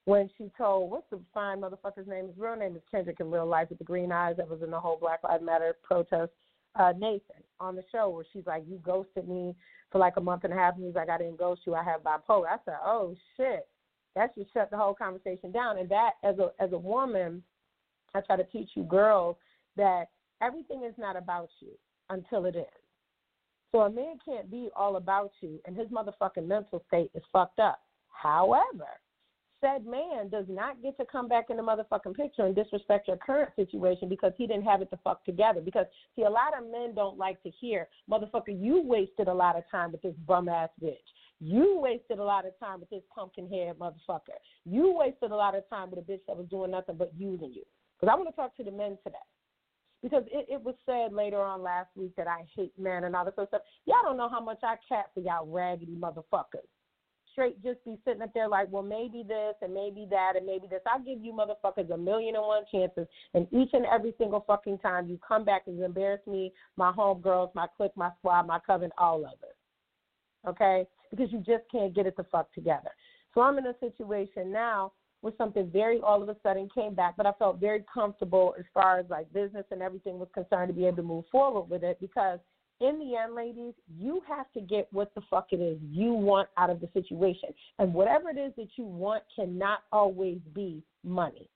When 0.05 0.29
she 0.37 0.51
told, 0.57 0.91
what's 0.91 1.09
the 1.09 1.19
fine 1.33 1.61
motherfucker's 1.61 2.07
name? 2.07 2.27
His 2.27 2.37
real 2.37 2.55
name 2.55 2.75
is 2.75 2.81
Kendrick 2.91 3.19
in 3.19 3.31
real 3.31 3.47
life 3.47 3.69
with 3.69 3.79
the 3.79 3.83
green 3.83 4.11
eyes 4.11 4.37
that 4.37 4.47
was 4.47 4.61
in 4.61 4.69
the 4.69 4.79
whole 4.79 4.97
Black 4.97 5.23
Lives 5.23 5.43
Matter 5.43 5.75
protest. 5.83 6.31
Uh, 6.75 6.91
Nathan 6.97 7.41
on 7.59 7.75
the 7.75 7.83
show 7.91 8.09
where 8.09 8.25
she's 8.31 8.45
like, 8.45 8.63
You 8.67 8.79
ghosted 8.83 9.27
me 9.27 9.55
for 9.91 9.97
like 9.97 10.17
a 10.17 10.21
month 10.21 10.43
and 10.43 10.53
a 10.53 10.55
half. 10.55 10.75
And 10.75 10.85
he's 10.85 10.93
like, 10.93 11.09
I 11.09 11.17
didn't 11.17 11.37
ghost 11.37 11.61
you. 11.65 11.73
I 11.73 11.83
have 11.83 12.01
bipolar. 12.01 12.47
I 12.47 12.57
said, 12.65 12.75
Oh 12.85 13.15
shit. 13.37 13.67
That 14.15 14.31
should 14.35 14.47
shut 14.53 14.69
the 14.71 14.77
whole 14.77 14.93
conversation 14.93 15.51
down. 15.51 15.77
And 15.77 15.89
that, 15.89 16.11
as 16.23 16.37
a 16.37 16.51
as 16.59 16.71
a 16.73 16.77
woman, 16.77 17.41
I 18.13 18.21
try 18.21 18.35
to 18.35 18.43
teach 18.45 18.71
you 18.75 18.83
girls 18.83 19.37
that 19.75 20.05
everything 20.41 20.83
is 20.83 20.93
not 20.97 21.15
about 21.15 21.49
you 21.59 21.71
until 22.09 22.45
it 22.45 22.55
is. 22.55 22.84
So 23.75 23.81
a 23.81 23.89
man 23.89 24.17
can't 24.23 24.49
be 24.49 24.69
all 24.73 24.95
about 24.95 25.31
you, 25.41 25.59
and 25.65 25.75
his 25.75 25.89
motherfucking 25.89 26.47
mental 26.47 26.81
state 26.87 27.11
is 27.13 27.21
fucked 27.33 27.59
up. 27.59 27.81
However, 28.07 28.87
said 29.59 29.85
man 29.85 30.29
does 30.29 30.45
not 30.47 30.81
get 30.81 30.97
to 30.97 31.03
come 31.03 31.27
back 31.27 31.49
in 31.49 31.57
the 31.57 31.61
motherfucking 31.61 32.15
picture 32.15 32.45
and 32.45 32.55
disrespect 32.55 33.09
your 33.09 33.17
current 33.17 33.49
situation 33.57 34.07
because 34.07 34.31
he 34.37 34.47
didn't 34.47 34.63
have 34.63 34.81
it 34.81 34.89
to 34.91 34.99
fuck 35.03 35.25
together. 35.25 35.59
Because 35.59 35.87
see, 36.15 36.21
a 36.21 36.29
lot 36.29 36.57
of 36.57 36.71
men 36.71 36.95
don't 36.95 37.17
like 37.17 37.43
to 37.43 37.49
hear, 37.49 37.89
motherfucker, 38.09 38.57
you 38.57 38.81
wasted 38.81 39.27
a 39.27 39.33
lot 39.33 39.57
of 39.57 39.63
time 39.69 39.91
with 39.91 40.01
this 40.01 40.15
bum 40.25 40.47
ass 40.47 40.69
bitch. 40.81 40.95
You 41.41 41.77
wasted 41.77 42.19
a 42.19 42.23
lot 42.23 42.45
of 42.45 42.57
time 42.57 42.79
with 42.79 42.89
this 42.89 43.03
pumpkin 43.13 43.49
head 43.49 43.75
motherfucker. 43.77 44.39
You 44.63 44.93
wasted 44.97 45.31
a 45.31 45.35
lot 45.35 45.53
of 45.53 45.69
time 45.69 45.89
with 45.89 45.99
a 45.99 46.09
bitch 46.09 46.21
that 46.29 46.37
was 46.37 46.47
doing 46.49 46.71
nothing 46.71 46.95
but 46.95 47.11
using 47.17 47.51
you. 47.53 47.63
Because 47.99 48.09
I 48.09 48.15
want 48.15 48.29
to 48.29 48.35
talk 48.37 48.55
to 48.55 48.63
the 48.63 48.71
men 48.71 48.97
today 49.03 49.17
because 50.03 50.23
it, 50.31 50.45
it 50.49 50.61
was 50.61 50.75
said 50.85 51.13
later 51.13 51.41
on 51.41 51.61
last 51.61 51.89
week 51.95 52.15
that 52.17 52.27
I 52.27 52.45
hate 52.55 52.73
men 52.77 53.03
and 53.03 53.15
all 53.15 53.25
this 53.25 53.33
other 53.37 53.47
stuff. 53.47 53.61
Y'all 53.85 54.03
don't 54.03 54.17
know 54.17 54.29
how 54.29 54.41
much 54.41 54.59
I 54.63 54.75
cat 54.87 55.05
for 55.13 55.21
y'all 55.21 55.47
raggedy 55.47 55.95
motherfuckers. 55.95 56.67
Straight 57.31 57.61
just 57.63 57.83
be 57.83 57.97
sitting 58.05 58.21
up 58.21 58.33
there 58.33 58.47
like, 58.47 58.71
well, 58.71 58.83
maybe 58.83 59.23
this 59.27 59.55
and 59.61 59.73
maybe 59.73 60.07
that 60.09 60.33
and 60.37 60.45
maybe 60.45 60.67
this. 60.67 60.79
I'll 60.87 61.03
give 61.03 61.21
you 61.21 61.33
motherfuckers 61.33 61.93
a 61.93 61.97
million 61.97 62.35
and 62.35 62.45
one 62.45 62.63
chances, 62.71 63.07
and 63.33 63.45
each 63.51 63.71
and 63.73 63.85
every 63.85 64.13
single 64.17 64.43
fucking 64.47 64.77
time 64.79 65.09
you 65.09 65.19
come 65.27 65.43
back 65.43 65.63
and 65.67 65.81
embarrass 65.81 66.21
me, 66.27 66.53
my 66.77 66.91
homegirls, 66.91 67.53
my 67.53 67.67
clique, 67.75 67.91
my 67.95 68.11
squad, 68.19 68.47
my 68.47 68.59
coven, 68.59 68.91
all 68.97 69.25
of 69.25 69.33
it. 69.43 70.47
Okay? 70.47 70.85
Because 71.11 71.31
you 71.31 71.39
just 71.39 71.63
can't 71.71 71.93
get 71.93 72.05
it 72.05 72.15
to 72.17 72.23
fuck 72.25 72.53
together. 72.53 72.91
So 73.33 73.41
I'm 73.41 73.57
in 73.57 73.65
a 73.67 73.75
situation 73.79 74.51
now 74.51 74.93
was 75.25 75.33
something 75.37 75.69
very 75.71 75.99
all 75.99 76.21
of 76.21 76.29
a 76.29 76.35
sudden 76.43 76.69
came 76.73 76.93
back, 76.93 77.17
but 77.17 77.25
I 77.25 77.31
felt 77.33 77.59
very 77.59 77.83
comfortable 77.91 78.53
as 78.57 78.65
far 78.73 78.99
as 78.99 79.05
like 79.09 79.31
business 79.33 79.65
and 79.71 79.81
everything 79.81 80.19
was 80.19 80.29
concerned 80.33 80.69
to 80.69 80.73
be 80.73 80.85
able 80.85 80.97
to 80.97 81.03
move 81.03 81.25
forward 81.31 81.63
with 81.63 81.83
it 81.83 81.97
because 81.99 82.39
in 82.79 82.99
the 82.99 83.15
end, 83.15 83.33
ladies, 83.35 83.73
you 83.97 84.21
have 84.27 84.51
to 84.53 84.61
get 84.61 84.87
what 84.91 85.13
the 85.15 85.21
fuck 85.29 85.47
it 85.51 85.61
is 85.61 85.79
you 85.81 86.13
want 86.13 86.49
out 86.57 86.69
of 86.69 86.79
the 86.79 86.89
situation. 86.93 87.49
And 87.79 87.93
whatever 87.93 88.29
it 88.29 88.37
is 88.37 88.51
that 88.57 88.67
you 88.75 88.83
want 88.85 89.23
cannot 89.35 89.79
always 89.91 90.39
be 90.53 90.83
money. 91.03 91.49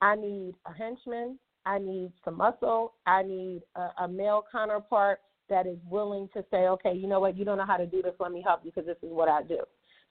I 0.00 0.14
need 0.16 0.54
a 0.66 0.72
henchman. 0.72 1.38
I 1.66 1.78
need 1.78 2.12
some 2.24 2.36
muscle. 2.36 2.94
I 3.06 3.22
need 3.22 3.62
a, 3.74 4.04
a 4.04 4.08
male 4.08 4.44
counterpart 4.50 5.18
that 5.50 5.66
is 5.66 5.78
willing 5.90 6.28
to 6.32 6.44
say, 6.50 6.68
okay, 6.68 6.94
you 6.94 7.08
know 7.08 7.20
what, 7.20 7.36
you 7.36 7.44
don't 7.44 7.58
know 7.58 7.66
how 7.66 7.76
to 7.76 7.86
do 7.86 8.00
this. 8.00 8.14
Let 8.20 8.32
me 8.32 8.42
help 8.42 8.60
you 8.64 8.70
because 8.74 8.86
this 8.86 8.96
is 9.02 9.12
what 9.12 9.28
I 9.28 9.42
do. 9.42 9.58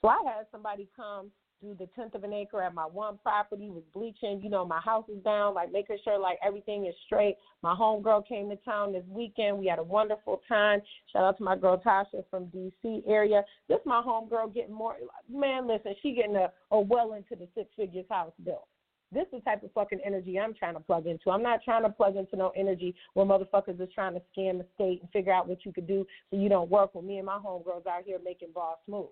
So 0.02 0.10
I 0.10 0.20
had 0.26 0.46
somebody 0.52 0.88
come 0.96 1.32
do 1.62 1.76
the 1.78 1.88
tenth 1.96 2.16
of 2.16 2.24
an 2.24 2.34
acre 2.34 2.62
at 2.62 2.74
my 2.74 2.86
one 2.86 3.20
property, 3.22 3.70
was 3.70 3.84
bleaching, 3.94 4.42
you 4.42 4.50
know, 4.50 4.66
my 4.66 4.80
house 4.80 5.06
is 5.10 5.22
down, 5.24 5.54
like 5.54 5.72
making 5.72 5.98
sure 6.04 6.18
like 6.18 6.38
everything 6.46 6.86
is 6.86 6.96
straight. 7.06 7.36
My 7.62 7.76
homegirl 7.76 8.28
came 8.28 8.50
to 8.50 8.56
town 8.58 8.94
this 8.94 9.04
weekend. 9.10 9.58
We 9.58 9.68
had 9.68 9.80
a 9.80 9.84
wonderful 9.84 10.42
time. 10.48 10.82
Shout 11.12 11.24
out 11.24 11.38
to 11.38 11.44
my 11.44 11.58
girl 11.58 11.82
Tasha 11.86 12.24
from 12.30 12.46
DC 12.48 13.04
area. 13.08 13.44
This 13.68 13.80
my 13.86 14.02
homegirl 14.02 14.54
getting 14.54 14.74
more 14.74 14.96
man, 15.30 15.68
listen, 15.68 15.96
she 16.02 16.14
getting 16.14 16.36
a, 16.36 16.52
a 16.72 16.80
well 16.80 17.14
into 17.14 17.36
the 17.36 17.48
six 17.56 17.70
figures 17.76 18.06
house 18.10 18.34
built. 18.44 18.68
This 19.12 19.26
is 19.34 19.40
the 19.40 19.40
type 19.42 19.64
of 19.64 19.72
fucking 19.74 20.00
energy 20.06 20.40
I'm 20.40 20.54
trying 20.54 20.76
to 20.76 20.80
plug 20.80 21.08
into. 21.08 21.32
I'm 21.32 21.42
not 21.42 21.64
trying 21.64 21.82
to 21.82 21.90
plug 21.90 22.16
into 22.16 22.36
no 22.36 22.52
energy 22.56 22.94
where 23.16 23.26
motherfuckers 23.26 23.82
is 23.82 23.90
trying 23.94 24.14
to 24.14 24.22
scam 24.38 24.60
the 24.60 24.66
state 24.76 25.02
and 25.02 25.10
figure 25.12 25.34
out 25.34 25.48
what 25.48 25.66
you 25.66 25.74
could 25.74 25.88
do 25.88 26.06
so 26.30 26.38
you 26.38 26.48
don't 26.48 26.70
work 26.70 26.94
with 26.94 27.06
me 27.06 27.18
and 27.18 27.26
my 27.26 27.40
homegirls 27.44 27.88
out 27.88 28.04
here 28.06 28.20
making 28.24 28.50
boss 28.54 28.78
moves. 28.88 29.10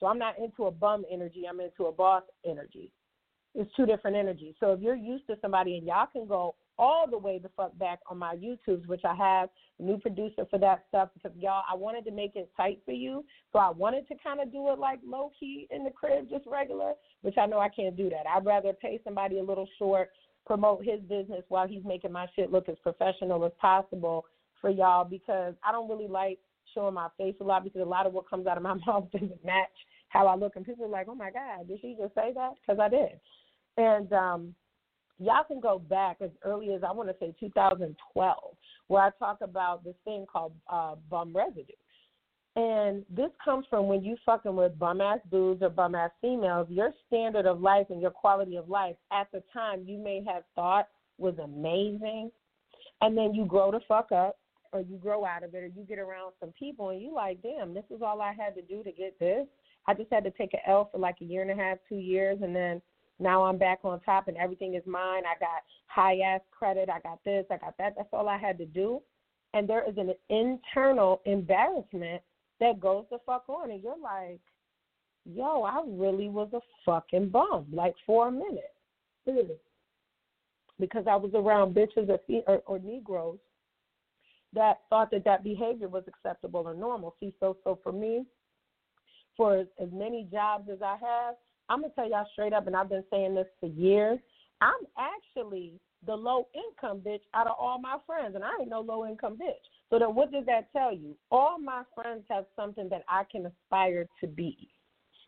So 0.00 0.06
I'm 0.06 0.18
not 0.18 0.38
into 0.38 0.64
a 0.64 0.70
bum 0.70 1.04
energy, 1.10 1.44
I'm 1.48 1.60
into 1.60 1.84
a 1.84 1.92
boss 1.92 2.22
energy. 2.44 2.90
It's 3.54 3.70
two 3.76 3.86
different 3.86 4.16
energies. 4.16 4.54
So 4.58 4.72
if 4.72 4.80
you're 4.80 4.96
used 4.96 5.26
to 5.28 5.36
somebody 5.40 5.76
and 5.76 5.86
y'all 5.86 6.08
can 6.12 6.26
go 6.26 6.56
all 6.76 7.06
the 7.08 7.16
way 7.16 7.38
the 7.38 7.50
fuck 7.56 7.76
back 7.78 8.00
on 8.10 8.18
my 8.18 8.34
YouTubes, 8.34 8.86
which 8.86 9.02
I 9.04 9.14
have 9.14 9.48
a 9.78 9.82
new 9.82 9.98
producer 9.98 10.44
for 10.50 10.58
that 10.58 10.84
stuff 10.88 11.10
because 11.14 11.36
y'all 11.38 11.62
I 11.70 11.74
wanted 11.74 12.04
to 12.06 12.10
make 12.10 12.34
it 12.34 12.50
tight 12.56 12.80
for 12.84 12.92
you. 12.92 13.24
So 13.52 13.60
I 13.60 13.70
wanted 13.70 14.08
to 14.08 14.14
kind 14.22 14.40
of 14.40 14.50
do 14.50 14.72
it 14.72 14.78
like 14.78 14.98
low 15.06 15.30
key 15.38 15.68
in 15.70 15.84
the 15.84 15.90
crib, 15.90 16.28
just 16.28 16.46
regular, 16.46 16.94
which 17.22 17.38
I 17.38 17.46
know 17.46 17.60
I 17.60 17.68
can't 17.68 17.96
do 17.96 18.10
that. 18.10 18.26
I'd 18.28 18.44
rather 18.44 18.72
pay 18.72 19.00
somebody 19.04 19.38
a 19.38 19.42
little 19.44 19.68
short, 19.78 20.10
promote 20.46 20.84
his 20.84 21.00
business 21.02 21.44
while 21.48 21.68
he's 21.68 21.84
making 21.84 22.12
my 22.12 22.26
shit 22.34 22.50
look 22.50 22.68
as 22.68 22.76
professional 22.82 23.44
as 23.44 23.52
possible 23.60 24.24
for 24.60 24.70
y'all 24.70 25.04
because 25.04 25.54
I 25.62 25.70
don't 25.70 25.88
really 25.88 26.08
like 26.08 26.38
showing 26.74 26.94
my 26.94 27.08
face 27.16 27.34
a 27.40 27.44
lot 27.44 27.64
because 27.64 27.80
a 27.80 27.84
lot 27.84 28.06
of 28.06 28.12
what 28.12 28.28
comes 28.28 28.46
out 28.46 28.56
of 28.56 28.62
my 28.62 28.74
mouth 28.86 29.10
doesn't 29.12 29.44
match 29.44 29.68
how 30.08 30.26
I 30.26 30.36
look, 30.36 30.56
and 30.56 30.64
people 30.64 30.84
are 30.84 30.88
like, 30.88 31.06
"Oh 31.08 31.14
my 31.14 31.30
God, 31.30 31.68
did 31.68 31.80
she 31.80 31.96
just 31.98 32.14
say 32.14 32.32
that?" 32.34 32.52
Because 32.60 32.80
I 32.80 32.88
did. 32.88 33.20
And 33.76 34.12
um, 34.12 34.54
y'all 35.18 35.44
can 35.46 35.60
go 35.60 35.78
back 35.78 36.18
as 36.20 36.30
early 36.44 36.72
as 36.72 36.82
I 36.82 36.92
want 36.92 37.08
to 37.08 37.16
say 37.18 37.34
2012, 37.40 38.56
where 38.88 39.02
I 39.02 39.10
talk 39.18 39.38
about 39.40 39.84
this 39.84 39.96
thing 40.04 40.26
called 40.30 40.52
uh, 40.70 40.94
bum 41.10 41.34
residue. 41.34 41.72
And 42.56 43.04
this 43.10 43.30
comes 43.44 43.66
from 43.68 43.88
when 43.88 44.04
you 44.04 44.16
fucking 44.24 44.54
with 44.54 44.78
bum 44.78 45.00
ass 45.00 45.18
dudes 45.30 45.62
or 45.62 45.70
bum 45.70 45.96
ass 45.96 46.10
females, 46.20 46.68
your 46.70 46.92
standard 47.08 47.46
of 47.46 47.60
life 47.60 47.86
and 47.90 48.00
your 48.00 48.12
quality 48.12 48.56
of 48.56 48.68
life 48.68 48.94
at 49.12 49.26
the 49.32 49.42
time 49.52 49.84
you 49.86 49.98
may 49.98 50.22
have 50.24 50.44
thought 50.54 50.86
was 51.18 51.34
amazing. 51.42 52.30
And 53.00 53.18
then 53.18 53.34
you 53.34 53.44
grow 53.44 53.72
the 53.72 53.80
fuck 53.88 54.12
up 54.12 54.36
or 54.74 54.80
you 54.80 54.96
grow 54.96 55.24
out 55.24 55.44
of 55.44 55.54
it 55.54 55.62
or 55.62 55.66
you 55.66 55.84
get 55.88 56.00
around 56.00 56.32
some 56.40 56.52
people 56.58 56.90
and 56.90 57.00
you 57.00 57.14
like, 57.14 57.40
damn, 57.42 57.72
this 57.72 57.84
is 57.94 58.02
all 58.02 58.20
I 58.20 58.32
had 58.32 58.56
to 58.56 58.62
do 58.62 58.82
to 58.82 58.90
get 58.90 59.18
this. 59.20 59.46
I 59.86 59.94
just 59.94 60.12
had 60.12 60.24
to 60.24 60.32
take 60.32 60.52
an 60.52 60.60
L 60.66 60.88
for 60.90 60.98
like 60.98 61.16
a 61.22 61.24
year 61.24 61.42
and 61.42 61.50
a 61.50 61.54
half, 61.54 61.78
two 61.88 61.96
years, 61.96 62.38
and 62.42 62.54
then 62.54 62.82
now 63.20 63.44
I'm 63.44 63.56
back 63.56 63.78
on 63.84 64.00
top 64.00 64.26
and 64.26 64.36
everything 64.36 64.74
is 64.74 64.82
mine. 64.84 65.22
I 65.24 65.38
got 65.38 65.62
high 65.86 66.18
ass 66.18 66.40
credit. 66.50 66.88
I 66.90 66.98
got 67.00 67.22
this. 67.24 67.46
I 67.50 67.56
got 67.58 67.78
that. 67.78 67.94
That's 67.96 68.08
all 68.12 68.28
I 68.28 68.36
had 68.36 68.58
to 68.58 68.66
do. 68.66 69.00
And 69.52 69.68
there 69.68 69.88
is 69.88 69.96
an 69.96 70.12
internal 70.28 71.22
embarrassment 71.24 72.20
that 72.58 72.80
goes 72.80 73.04
the 73.10 73.18
fuck 73.24 73.44
on, 73.48 73.70
and 73.70 73.80
you're 73.80 73.94
like, 74.02 74.40
yo, 75.24 75.62
I 75.62 75.82
really 75.86 76.28
was 76.28 76.48
a 76.52 76.60
fucking 76.84 77.28
bum, 77.28 77.66
like 77.72 77.94
for 78.04 78.28
a 78.28 78.32
minute, 78.32 78.74
because 80.80 81.04
I 81.08 81.14
was 81.14 81.30
around 81.34 81.74
bitches 81.76 82.08
or, 82.08 82.18
or, 82.48 82.62
or 82.66 82.78
Negroes 82.80 83.38
that 84.54 84.80
thought 84.88 85.10
that 85.10 85.24
that 85.24 85.44
behavior 85.44 85.88
was 85.88 86.04
acceptable 86.06 86.62
or 86.66 86.74
normal. 86.74 87.14
See, 87.20 87.34
so 87.40 87.56
so 87.64 87.78
for 87.82 87.92
me, 87.92 88.24
for 89.36 89.58
as, 89.58 89.88
many 89.92 90.28
jobs 90.30 90.68
as 90.72 90.80
I 90.82 90.96
have, 91.00 91.34
I'm 91.68 91.80
gonna 91.80 91.92
tell 91.94 92.08
y'all 92.08 92.26
straight 92.32 92.52
up, 92.52 92.66
and 92.66 92.76
I've 92.76 92.88
been 92.88 93.04
saying 93.10 93.34
this 93.34 93.46
for 93.60 93.66
years. 93.66 94.18
I'm 94.60 94.86
actually 94.98 95.74
the 96.06 96.14
low 96.14 96.48
income 96.54 97.00
bitch 97.00 97.22
out 97.34 97.46
of 97.46 97.54
all 97.58 97.78
my 97.80 97.98
friends, 98.06 98.34
and 98.34 98.44
I 98.44 98.50
ain't 98.60 98.70
no 98.70 98.80
low 98.80 99.06
income 99.06 99.34
bitch. 99.34 99.64
So 99.90 99.98
then, 99.98 100.14
what 100.14 100.32
does 100.32 100.46
that 100.46 100.72
tell 100.72 100.94
you? 100.94 101.16
All 101.30 101.58
my 101.58 101.82
friends 101.94 102.24
have 102.30 102.44
something 102.56 102.88
that 102.90 103.02
I 103.08 103.24
can 103.30 103.46
aspire 103.46 104.06
to 104.20 104.26
be, 104.26 104.68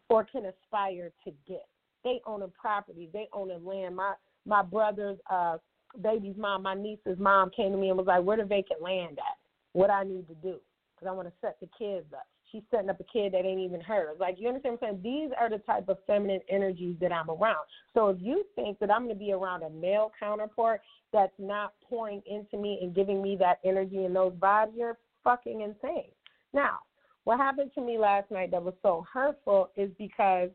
or 0.09 0.25
can 0.25 0.45
aspire 0.47 1.11
to 1.25 1.33
get. 1.47 1.66
They 2.04 2.21
own 2.26 2.42
a 2.42 2.49
property, 2.49 3.09
they 3.12 3.28
own 3.33 3.50
a 3.50 3.59
land. 3.59 3.97
My 3.97 4.14
my 4.45 4.62
brother's 4.62 5.18
uh, 5.30 5.56
baby's 6.00 6.37
mom, 6.37 6.62
my 6.62 6.75
niece's 6.75 7.19
mom 7.19 7.50
came 7.50 7.73
to 7.73 7.78
me 7.78 7.88
and 7.88 7.99
was 7.99 8.07
like, 8.07 8.23
"Where 8.23 8.37
the 8.37 8.45
vacant 8.45 8.83
land 8.83 9.19
at? 9.19 9.38
What 9.73 9.90
I 9.90 10.05
need 10.05 10.28
to 10.28 10.35
do? 10.35 10.61
Because 10.95 11.09
I 11.09 11.12
want 11.12 11.28
to 11.28 11.35
set 11.40 11.59
the 11.61 11.69
kids 11.78 12.12
up." 12.12 12.26
she's 12.50 12.62
setting 12.71 12.90
up 12.90 13.00
a 13.00 13.05
kid 13.05 13.33
that 13.33 13.45
ain't 13.45 13.61
even 13.61 13.81
hers. 13.81 14.16
Like, 14.19 14.37
you 14.38 14.49
understand 14.49 14.78
what 14.81 14.88
I'm 14.88 15.00
saying? 15.02 15.02
These 15.02 15.35
are 15.38 15.50
the 15.50 15.59
type 15.59 15.88
of 15.88 15.99
feminine 16.07 16.40
energies 16.49 16.97
that 17.00 17.12
I'm 17.12 17.31
around. 17.31 17.66
So 17.95 18.09
if 18.09 18.19
you 18.21 18.45
think 18.55 18.78
that 18.78 18.90
I'm 18.90 19.05
going 19.05 19.14
to 19.14 19.19
be 19.19 19.33
around 19.33 19.62
a 19.62 19.71
male 19.71 20.12
counterpart 20.19 20.81
that's 21.12 21.33
not 21.38 21.75
pouring 21.88 22.23
into 22.26 22.57
me 22.57 22.78
and 22.83 22.95
giving 22.95 23.23
me 23.23 23.37
that 23.37 23.59
energy 23.64 24.05
and 24.05 24.14
those 24.14 24.33
vibes, 24.35 24.76
you're 24.76 24.99
fucking 25.25 25.61
insane. 25.61 26.11
Now, 26.52 26.78
what 27.25 27.38
happened 27.38 27.73
to 27.75 27.81
me 27.81 27.99
last 27.99 28.31
night 28.31 28.50
that 28.52 28.62
was 28.62 28.75
so 28.83 29.05
hurtful 29.12 29.71
is 29.76 29.90
because 29.99 30.50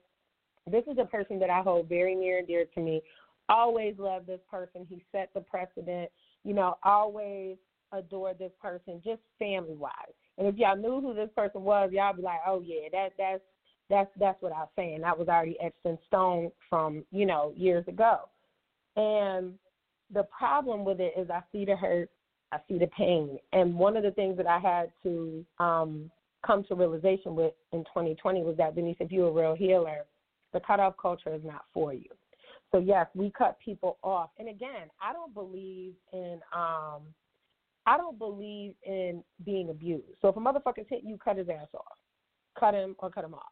this 0.70 0.84
is 0.90 0.98
a 1.00 1.06
person 1.06 1.40
that 1.40 1.50
I 1.50 1.62
hold 1.62 1.90
very 1.90 2.16
near 2.16 2.40
and 2.40 2.48
dear 2.48 2.66
to 2.76 2.82
me. 2.82 3.02
Always 3.52 3.96
love 3.98 4.26
this 4.26 4.40
person. 4.50 4.88
He 4.90 5.04
set 5.12 5.30
the 5.34 5.42
precedent. 5.42 6.10
You 6.44 6.54
know, 6.54 6.78
always 6.84 7.58
adore 7.92 8.34
this 8.34 8.52
person, 8.62 9.02
just 9.04 9.22
family 9.38 9.76
wise. 9.76 9.92
And 10.38 10.48
if 10.48 10.56
y'all 10.56 10.78
knew 10.78 11.02
who 11.02 11.14
this 11.14 11.30
person 11.36 11.62
was, 11.64 11.92
y'all 11.92 12.16
be 12.16 12.22
like, 12.22 12.40
oh 12.48 12.64
yeah, 12.66 12.88
that 12.92 13.10
that's 13.18 13.42
that's 13.90 14.10
that's 14.18 14.42
what 14.42 14.54
I 14.54 14.60
was 14.60 14.70
saying. 14.76 15.02
That 15.02 15.20
was 15.20 15.28
already 15.28 15.58
etched 15.62 15.86
in 15.86 15.98
stone 16.08 16.52
from 16.70 17.04
you 17.12 17.26
know 17.26 17.54
years 17.56 17.86
ago. 17.88 18.30
And 18.96 19.54
the 20.14 20.24
problem 20.24 20.86
with 20.86 21.00
it 21.00 21.14
is 21.18 21.30
I 21.30 21.42
see 21.52 21.66
the 21.66 21.76
hurt, 21.76 22.10
I 22.52 22.60
see 22.68 22.78
the 22.78 22.88
pain, 22.88 23.38
and 23.54 23.76
one 23.76 23.98
of 23.98 24.04
the 24.04 24.12
things 24.12 24.38
that 24.38 24.48
I 24.48 24.60
had 24.60 24.92
to 25.04 25.46
um, 25.60 26.10
come 26.46 26.64
to 26.66 26.76
realization 26.76 27.36
with 27.36 27.54
in 27.72 27.80
2020 27.86 28.42
was 28.44 28.58
that 28.58 28.76
Denise, 28.76 28.98
if 29.00 29.12
you're 29.12 29.30
a 29.30 29.32
real 29.32 29.56
healer, 29.56 30.06
the 30.54 30.60
cutoff 30.60 30.96
culture 31.02 31.34
is 31.34 31.44
not 31.44 31.66
for 31.74 31.94
you. 31.94 32.10
So 32.72 32.80
yes, 32.80 33.08
we 33.14 33.32
cut 33.38 33.58
people 33.64 33.98
off. 34.04 34.30
And 34.40 34.48
again, 34.48 34.90
I 35.02 35.14
don't 35.14 35.34
believe 35.34 35.94
in 36.14 36.40
um 36.54 37.02
I 37.86 37.98
don't 37.98 38.18
believe 38.18 38.76
in 38.84 39.24
being 39.44 39.70
abused. 39.70 40.06
So 40.22 40.30
if 40.30 40.38
a 40.38 40.40
motherfucker's 40.40 40.88
hit 40.88 41.02
you, 41.04 41.18
cut 41.18 41.38
his 41.38 41.50
ass 41.50 41.68
off. 41.74 41.98
Cut 42.60 42.74
him 42.74 42.96
or 43.00 43.10
cut 43.10 43.26
him 43.26 43.34
off. 43.34 43.52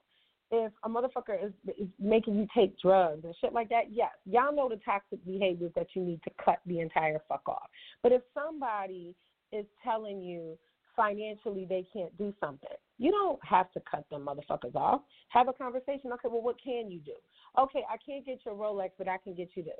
If 0.51 0.71
a 0.83 0.89
motherfucker 0.89 1.43
is, 1.43 1.51
is 1.79 1.87
making 1.99 2.35
you 2.35 2.47
take 2.55 2.79
drugs 2.79 3.23
and 3.23 3.35
shit 3.39 3.53
like 3.53 3.69
that, 3.69 3.91
yes, 3.91 4.11
y'all 4.25 4.55
know 4.55 4.69
the 4.69 4.79
toxic 4.83 5.23
behaviors 5.25 5.71
that 5.75 5.87
you 5.93 6.03
need 6.03 6.21
to 6.23 6.31
cut 6.43 6.59
the 6.65 6.79
entire 6.79 7.21
fuck 7.27 7.47
off. 7.47 7.69
But 8.01 8.11
if 8.11 8.21
somebody 8.33 9.15
is 9.51 9.65
telling 9.83 10.21
you 10.21 10.57
financially 10.95 11.65
they 11.67 11.85
can't 11.93 12.15
do 12.17 12.33
something, 12.39 12.69
you 12.97 13.11
don't 13.11 13.39
have 13.45 13.71
to 13.73 13.81
cut 13.89 14.05
them 14.09 14.27
motherfuckers 14.27 14.75
off. 14.75 15.01
Have 15.29 15.47
a 15.47 15.53
conversation. 15.53 16.11
Okay, 16.13 16.27
well, 16.29 16.41
what 16.41 16.57
can 16.61 16.91
you 16.91 16.99
do? 16.99 17.13
Okay, 17.57 17.83
I 17.89 17.97
can't 18.05 18.25
get 18.25 18.39
your 18.45 18.55
Rolex, 18.55 18.91
but 18.97 19.07
I 19.07 19.17
can 19.17 19.33
get 19.33 19.49
you 19.55 19.63
this. 19.63 19.73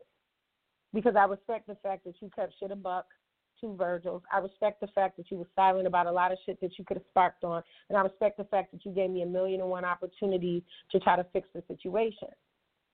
Because 0.94 1.16
I 1.16 1.25
respect 1.25 1.68
the 1.68 1.75
fact 1.84 2.06
that 2.06 2.16
you 2.22 2.30
kept 2.36 2.54
shit 2.60 2.72
a 2.72 2.75
buck, 2.75 3.06
to 3.62 3.75
Virgils. 3.75 4.22
I 4.32 4.39
respect 4.39 4.82
the 4.82 4.88
fact 4.88 5.18
that 5.18 5.30
you 5.30 5.38
were 5.38 5.48
silent 5.56 5.88
about 5.88 6.08
a 6.08 6.12
lot 6.12 6.32
of 6.32 6.38
shit 6.46 6.60
that 6.62 6.78
you 6.78 6.86
could 6.86 6.98
have 6.98 7.06
sparked 7.10 7.44
on. 7.44 7.62
And 7.89 7.98
I 7.98 8.01
respect 8.01 8.38
the 8.38 8.46
fact 8.46 8.72
that 8.72 8.86
you 8.86 8.92
gave 8.92 9.10
me 9.10 9.22
a 9.22 9.25
million 9.25 9.62
and 9.62 9.70
one 9.70 9.86
opportunities 9.86 10.63
to 10.92 11.00
try 11.00 11.16
to 11.16 11.25
fix 11.34 11.48
the 11.54 11.63
situation. 11.68 12.30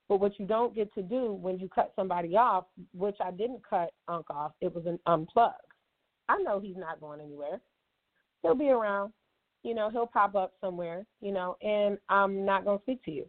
But 0.08 0.20
what 0.20 0.38
you 0.38 0.46
don't 0.46 0.74
get 0.74 0.92
to 0.94 1.02
do 1.02 1.32
when 1.32 1.58
you 1.58 1.68
cut 1.68 1.92
somebody 1.96 2.36
off, 2.36 2.64
which 2.94 3.16
I 3.24 3.30
didn't 3.30 3.62
cut 3.68 3.90
Unc 4.08 4.30
off, 4.30 4.52
it 4.60 4.74
was 4.74 4.86
an 4.86 4.98
unplug. 5.08 5.52
I 6.28 6.38
know 6.38 6.60
he's 6.60 6.76
not 6.76 7.00
going 7.00 7.20
anywhere. 7.20 7.60
He'll 8.46 8.54
be 8.54 8.70
around. 8.70 9.12
You 9.62 9.74
know, 9.74 9.90
he'll 9.90 10.06
pop 10.06 10.34
up 10.34 10.52
somewhere, 10.60 11.04
you 11.20 11.32
know, 11.32 11.56
and 11.60 11.98
I'm 12.08 12.44
not 12.44 12.64
going 12.64 12.78
to 12.78 12.82
speak 12.84 13.02
to 13.04 13.10
you. 13.10 13.26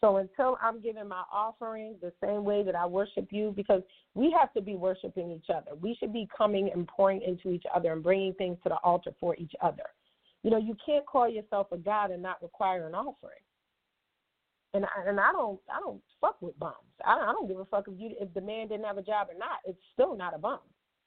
So 0.00 0.16
until 0.16 0.58
I'm 0.60 0.80
giving 0.80 1.08
my 1.08 1.22
offering 1.32 1.96
the 2.00 2.12
same 2.22 2.44
way 2.44 2.64
that 2.64 2.74
I 2.74 2.86
worship 2.86 3.28
you, 3.30 3.52
because 3.56 3.82
we 4.14 4.34
have 4.38 4.52
to 4.54 4.60
be 4.60 4.74
worshiping 4.74 5.30
each 5.30 5.48
other. 5.48 5.76
We 5.80 5.96
should 5.98 6.12
be 6.12 6.28
coming 6.36 6.70
and 6.74 6.88
pouring 6.88 7.22
into 7.22 7.50
each 7.50 7.64
other 7.74 7.92
and 7.92 8.02
bringing 8.02 8.34
things 8.34 8.58
to 8.64 8.68
the 8.68 8.76
altar 8.76 9.12
for 9.20 9.36
each 9.36 9.52
other. 9.62 9.84
You 10.42 10.50
know, 10.50 10.58
you 10.58 10.76
can't 10.84 11.06
call 11.06 11.28
yourself 11.28 11.68
a 11.70 11.76
God 11.76 12.10
and 12.10 12.22
not 12.22 12.42
require 12.42 12.86
an 12.86 12.94
offering. 12.94 13.38
And 14.74 14.84
I, 14.86 15.08
and 15.08 15.20
I 15.20 15.30
don't 15.32 15.60
I 15.72 15.78
don't 15.80 16.00
fuck 16.20 16.40
with 16.40 16.58
bums. 16.58 16.74
I 17.04 17.14
don't, 17.14 17.28
I 17.28 17.32
don't 17.32 17.46
give 17.46 17.58
a 17.58 17.64
fuck 17.66 17.84
if 17.88 17.94
you 17.98 18.14
if 18.20 18.32
the 18.34 18.40
man 18.40 18.68
didn't 18.68 18.86
have 18.86 18.98
a 18.98 19.02
job 19.02 19.28
or 19.30 19.38
not. 19.38 19.58
It's 19.64 19.78
still 19.92 20.16
not 20.16 20.34
a 20.34 20.38
bum. 20.38 20.60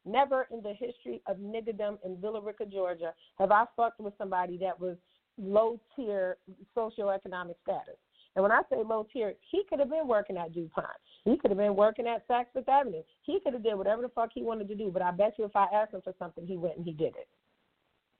Never 0.05 0.47
in 0.51 0.61
the 0.61 0.73
history 0.73 1.21
of 1.27 1.37
niggerdom 1.37 1.97
in 2.05 2.17
Villa 2.21 2.41
Rica, 2.41 2.65
Georgia, 2.65 3.13
have 3.39 3.51
I 3.51 3.65
fucked 3.75 3.99
with 3.99 4.13
somebody 4.17 4.57
that 4.59 4.79
was 4.79 4.97
low 5.37 5.79
tier 5.95 6.37
socioeconomic 6.77 7.55
status. 7.63 7.97
And 8.35 8.43
when 8.43 8.51
I 8.51 8.61
say 8.69 8.77
low 8.85 9.07
tier, 9.11 9.33
he 9.49 9.63
could 9.69 9.79
have 9.79 9.89
been 9.89 10.07
working 10.07 10.37
at 10.37 10.53
DuPont. 10.53 10.87
He 11.23 11.37
could 11.37 11.51
have 11.51 11.57
been 11.57 11.75
working 11.75 12.05
at 12.05 12.27
Saks 12.27 12.47
Fifth 12.53 12.69
Avenue. 12.69 13.01
He 13.23 13.39
could 13.39 13.53
have 13.53 13.63
did 13.63 13.75
whatever 13.75 14.01
the 14.01 14.09
fuck 14.09 14.29
he 14.33 14.43
wanted 14.43 14.67
to 14.67 14.75
do. 14.75 14.91
But 14.91 15.01
I 15.01 15.11
bet 15.11 15.35
you 15.39 15.45
if 15.45 15.55
I 15.55 15.67
asked 15.73 15.93
him 15.93 16.01
for 16.01 16.13
something, 16.19 16.45
he 16.45 16.57
went 16.57 16.77
and 16.77 16.85
he 16.85 16.91
did 16.91 17.13
it. 17.15 17.27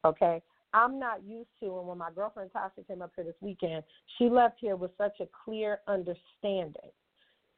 Okay? 0.06 0.42
I'm 0.74 1.00
not 1.00 1.24
used 1.24 1.50
to, 1.62 1.78
and 1.80 1.88
when 1.88 1.98
my 1.98 2.10
girlfriend 2.14 2.52
Tasha 2.52 2.86
came 2.86 3.02
up 3.02 3.12
here 3.16 3.24
this 3.24 3.36
weekend, 3.40 3.84
she 4.18 4.30
left 4.30 4.56
here 4.60 4.76
with 4.76 4.92
such 4.98 5.20
a 5.22 5.28
clear 5.46 5.80
understanding. 5.88 6.92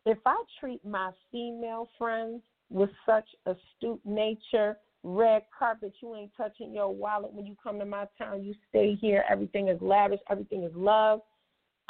If 0.05 0.19
I 0.25 0.41
treat 0.60 0.84
my 0.86 1.12
female 1.31 1.89
friends 1.98 2.41
with 2.69 2.89
such 3.05 3.27
astute 3.45 4.01
nature, 4.05 4.77
red 5.03 5.43
carpet, 5.57 5.93
you 6.01 6.15
ain't 6.15 6.31
touching 6.36 6.74
your 6.74 6.93
wallet 6.93 7.33
when 7.33 7.45
you 7.45 7.55
come 7.62 7.79
to 7.79 7.86
my 7.86 8.05
town, 8.17 8.43
you 8.43 8.53
stay 8.69 8.95
here, 8.95 9.24
everything 9.29 9.69
is 9.69 9.81
lavish, 9.81 10.19
everything 10.29 10.63
is 10.63 10.71
love 10.75 11.21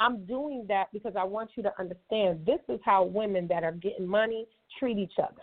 I'm 0.00 0.24
doing 0.26 0.64
that 0.68 0.86
because 0.92 1.14
I 1.18 1.24
want 1.24 1.50
you 1.56 1.62
to 1.64 1.72
understand 1.78 2.46
this 2.46 2.60
is 2.68 2.80
how 2.84 3.04
women 3.04 3.48
that 3.48 3.64
are 3.64 3.72
getting 3.72 4.06
money 4.06 4.46
treat 4.78 4.96
each 4.96 5.18
other. 5.18 5.42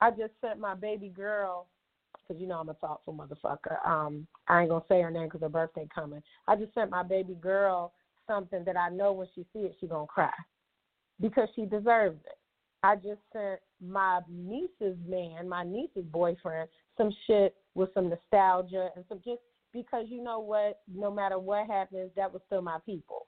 I 0.00 0.10
just 0.10 0.32
sent 0.40 0.58
my 0.58 0.74
baby 0.74 1.08
girl, 1.08 1.68
because 2.26 2.40
you 2.40 2.48
know 2.48 2.58
I'm 2.58 2.70
a 2.70 2.74
thoughtful 2.74 3.14
motherfucker. 3.14 3.86
Um, 3.86 4.26
I 4.48 4.62
ain't 4.62 4.70
gonna 4.70 4.84
say 4.88 5.02
her 5.02 5.10
name 5.10 5.24
because 5.24 5.42
her 5.42 5.48
birthday 5.48 5.86
coming. 5.94 6.22
I 6.48 6.56
just 6.56 6.74
sent 6.74 6.90
my 6.90 7.02
baby 7.02 7.34
girl 7.34 7.92
something 8.26 8.64
that 8.64 8.76
I 8.76 8.88
know 8.88 9.12
when 9.12 9.28
she 9.34 9.44
see 9.52 9.60
it 9.60 9.76
she 9.80 9.86
gonna 9.86 10.06
cry 10.06 10.32
because 11.20 11.48
she 11.54 11.66
deserves 11.66 12.18
it. 12.24 12.38
I 12.82 12.96
just 12.96 13.20
sent 13.32 13.60
my 13.80 14.20
niece's 14.28 14.96
man, 15.08 15.48
my 15.48 15.64
niece's 15.64 16.04
boyfriend, 16.10 16.68
some 16.96 17.12
shit 17.26 17.54
with 17.74 17.90
some 17.94 18.08
nostalgia 18.08 18.90
and 18.96 19.04
some 19.08 19.20
just 19.24 19.40
because 19.72 20.06
you 20.08 20.22
know 20.22 20.40
what? 20.40 20.80
No 20.92 21.10
matter 21.10 21.38
what 21.38 21.66
happens, 21.66 22.10
that 22.16 22.32
was 22.32 22.42
still 22.46 22.62
my 22.62 22.78
people. 22.84 23.26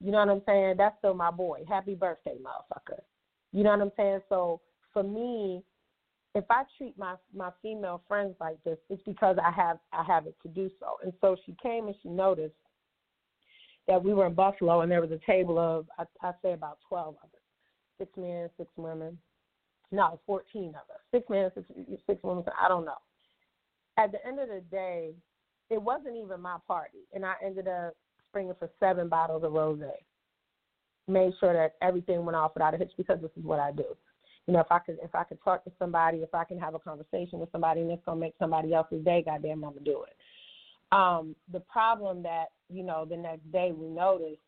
You 0.00 0.12
know 0.12 0.18
what 0.18 0.28
I'm 0.28 0.42
saying? 0.46 0.74
That's 0.76 0.96
still 0.98 1.14
my 1.14 1.30
boy. 1.30 1.64
Happy 1.68 1.94
birthday, 1.94 2.36
motherfucker. 2.36 3.00
You 3.52 3.64
know 3.64 3.70
what 3.70 3.80
I'm 3.80 3.92
saying? 3.96 4.20
So 4.28 4.60
for 4.92 5.02
me, 5.02 5.62
if 6.34 6.44
I 6.50 6.64
treat 6.76 6.98
my 6.98 7.14
my 7.34 7.50
female 7.62 8.02
friends 8.06 8.34
like 8.40 8.62
this, 8.64 8.78
it's 8.90 9.02
because 9.04 9.36
I 9.42 9.50
have 9.50 9.78
I 9.92 10.02
have 10.04 10.26
it 10.26 10.36
to 10.42 10.48
do 10.48 10.70
so. 10.80 10.96
And 11.02 11.12
so 11.20 11.36
she 11.46 11.56
came 11.62 11.86
and 11.86 11.96
she 12.02 12.08
noticed 12.08 12.54
that 13.86 14.02
we 14.02 14.14
were 14.14 14.26
in 14.26 14.34
Buffalo 14.34 14.80
and 14.80 14.90
there 14.90 15.00
was 15.00 15.12
a 15.12 15.20
table 15.26 15.58
of 15.58 15.86
I, 15.98 16.04
I 16.26 16.32
say 16.42 16.52
about 16.52 16.78
twelve 16.88 17.14
of 17.22 17.30
us, 17.32 17.43
six 17.98 18.10
men, 18.16 18.48
six 18.56 18.70
women. 18.76 19.18
No, 19.92 20.20
fourteen 20.26 20.70
of 20.70 20.90
us, 20.90 21.00
six 21.12 21.28
men, 21.28 21.50
six 21.54 21.66
six 22.06 22.20
women. 22.22 22.44
I 22.60 22.68
don't 22.68 22.84
know. 22.84 22.98
At 23.96 24.12
the 24.12 24.26
end 24.26 24.40
of 24.40 24.48
the 24.48 24.62
day, 24.70 25.12
it 25.70 25.80
wasn't 25.80 26.16
even 26.16 26.40
my 26.40 26.56
party, 26.66 27.06
and 27.12 27.24
I 27.24 27.34
ended 27.44 27.68
up 27.68 27.94
springing 28.28 28.54
for 28.58 28.70
seven 28.80 29.08
bottles 29.08 29.44
of 29.44 29.52
rosé. 29.52 29.90
Made 31.06 31.32
sure 31.38 31.52
that 31.52 31.74
everything 31.86 32.24
went 32.24 32.36
off 32.36 32.54
without 32.54 32.74
a 32.74 32.78
hitch 32.78 32.92
because 32.96 33.20
this 33.20 33.30
is 33.36 33.44
what 33.44 33.60
I 33.60 33.72
do. 33.72 33.84
You 34.46 34.54
know, 34.54 34.60
if 34.60 34.70
I 34.70 34.78
could 34.78 34.98
if 35.02 35.14
I 35.14 35.24
could 35.24 35.42
talk 35.44 35.64
to 35.64 35.72
somebody, 35.78 36.18
if 36.18 36.34
I 36.34 36.44
can 36.44 36.58
have 36.58 36.74
a 36.74 36.78
conversation 36.78 37.38
with 37.38 37.52
somebody, 37.52 37.80
and 37.80 37.90
it's 37.90 38.04
gonna 38.04 38.20
make 38.20 38.34
somebody 38.38 38.74
else's 38.74 39.04
day, 39.04 39.22
goddamn, 39.24 39.64
I'm 39.64 39.74
gonna 39.74 39.84
do 39.84 40.04
it. 40.04 40.16
Um, 40.92 41.34
the 41.52 41.60
problem 41.60 42.22
that 42.24 42.46
you 42.68 42.82
know 42.82 43.04
the 43.04 43.16
next 43.16 43.50
day 43.52 43.72
we 43.72 43.88
noticed 43.88 44.40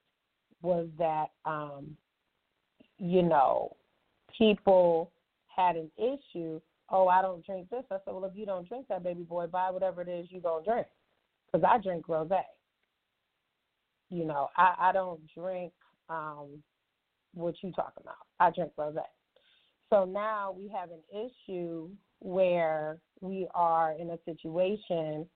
was 0.63 0.89
that 0.99 1.27
um, 1.45 1.97
you 2.99 3.23
know 3.23 3.77
people 4.37 5.11
had 5.55 5.77
an 5.77 5.91
issue. 5.97 6.61
Oh, 6.91 7.09
I 7.09 7.23
don't 7.23 7.45
drink 7.45 7.69
this. 7.71 7.85
I 7.91 7.97
said, 8.05 8.15
well, 8.15 8.25
if 8.25 8.37
you 8.37 8.47
don't 8.47 8.69
drink 8.69 8.87
that, 8.89 9.03
baby 9.03 9.23
boy, 9.23 9.47
buy 9.47 9.71
whatever 9.71 10.03
it 10.03 10.09
is 10.09 10.27
you 10.31 10.41
gonna 10.41 10.65
drink 10.65 10.87
because 11.47 11.67
I 11.69 11.79
drink 11.79 12.07
rosé. 12.07 12.41
You 14.11 14.25
know, 14.25 14.49
I, 14.57 14.75
I 14.79 14.93
don't 14.93 15.21
drink 15.35 15.73
um, 16.09 16.63
what 17.35 17.55
you 17.63 17.73
talking 17.73 18.03
about. 18.03 18.15
I 18.39 18.51
drink 18.51 18.73
rosé. 18.79 19.03
So 19.91 20.05
now 20.05 20.55
we 20.57 20.69
have 20.69 20.91
an 20.91 21.03
issue 21.13 21.89
where 22.21 22.99
we 23.21 23.47
are 23.55 23.93
in 23.93 24.11
a 24.11 24.19
situation 24.25 25.27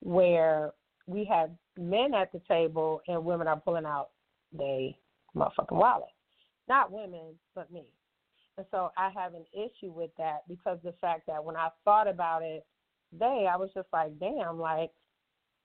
where 0.00 0.72
we 1.06 1.24
have 1.24 1.50
men 1.78 2.14
at 2.14 2.32
the 2.32 2.40
table 2.48 3.02
and 3.08 3.24
women 3.24 3.46
are 3.46 3.60
pulling 3.60 3.84
out 3.84 4.10
they 4.56 4.96
motherfucking 5.36 5.72
wallet. 5.72 6.08
Not 6.70 6.92
women, 6.92 7.34
but 7.54 7.70
me. 7.72 7.84
And 8.56 8.66
so 8.70 8.92
I 8.96 9.10
have 9.10 9.34
an 9.34 9.44
issue 9.52 9.90
with 9.90 10.10
that 10.18 10.42
because 10.48 10.78
the 10.84 10.94
fact 11.00 11.26
that 11.26 11.44
when 11.44 11.56
I 11.56 11.68
thought 11.84 12.06
about 12.06 12.42
it, 12.42 12.64
they, 13.12 13.48
I 13.52 13.56
was 13.56 13.70
just 13.74 13.88
like, 13.92 14.16
damn, 14.20 14.60
like 14.60 14.92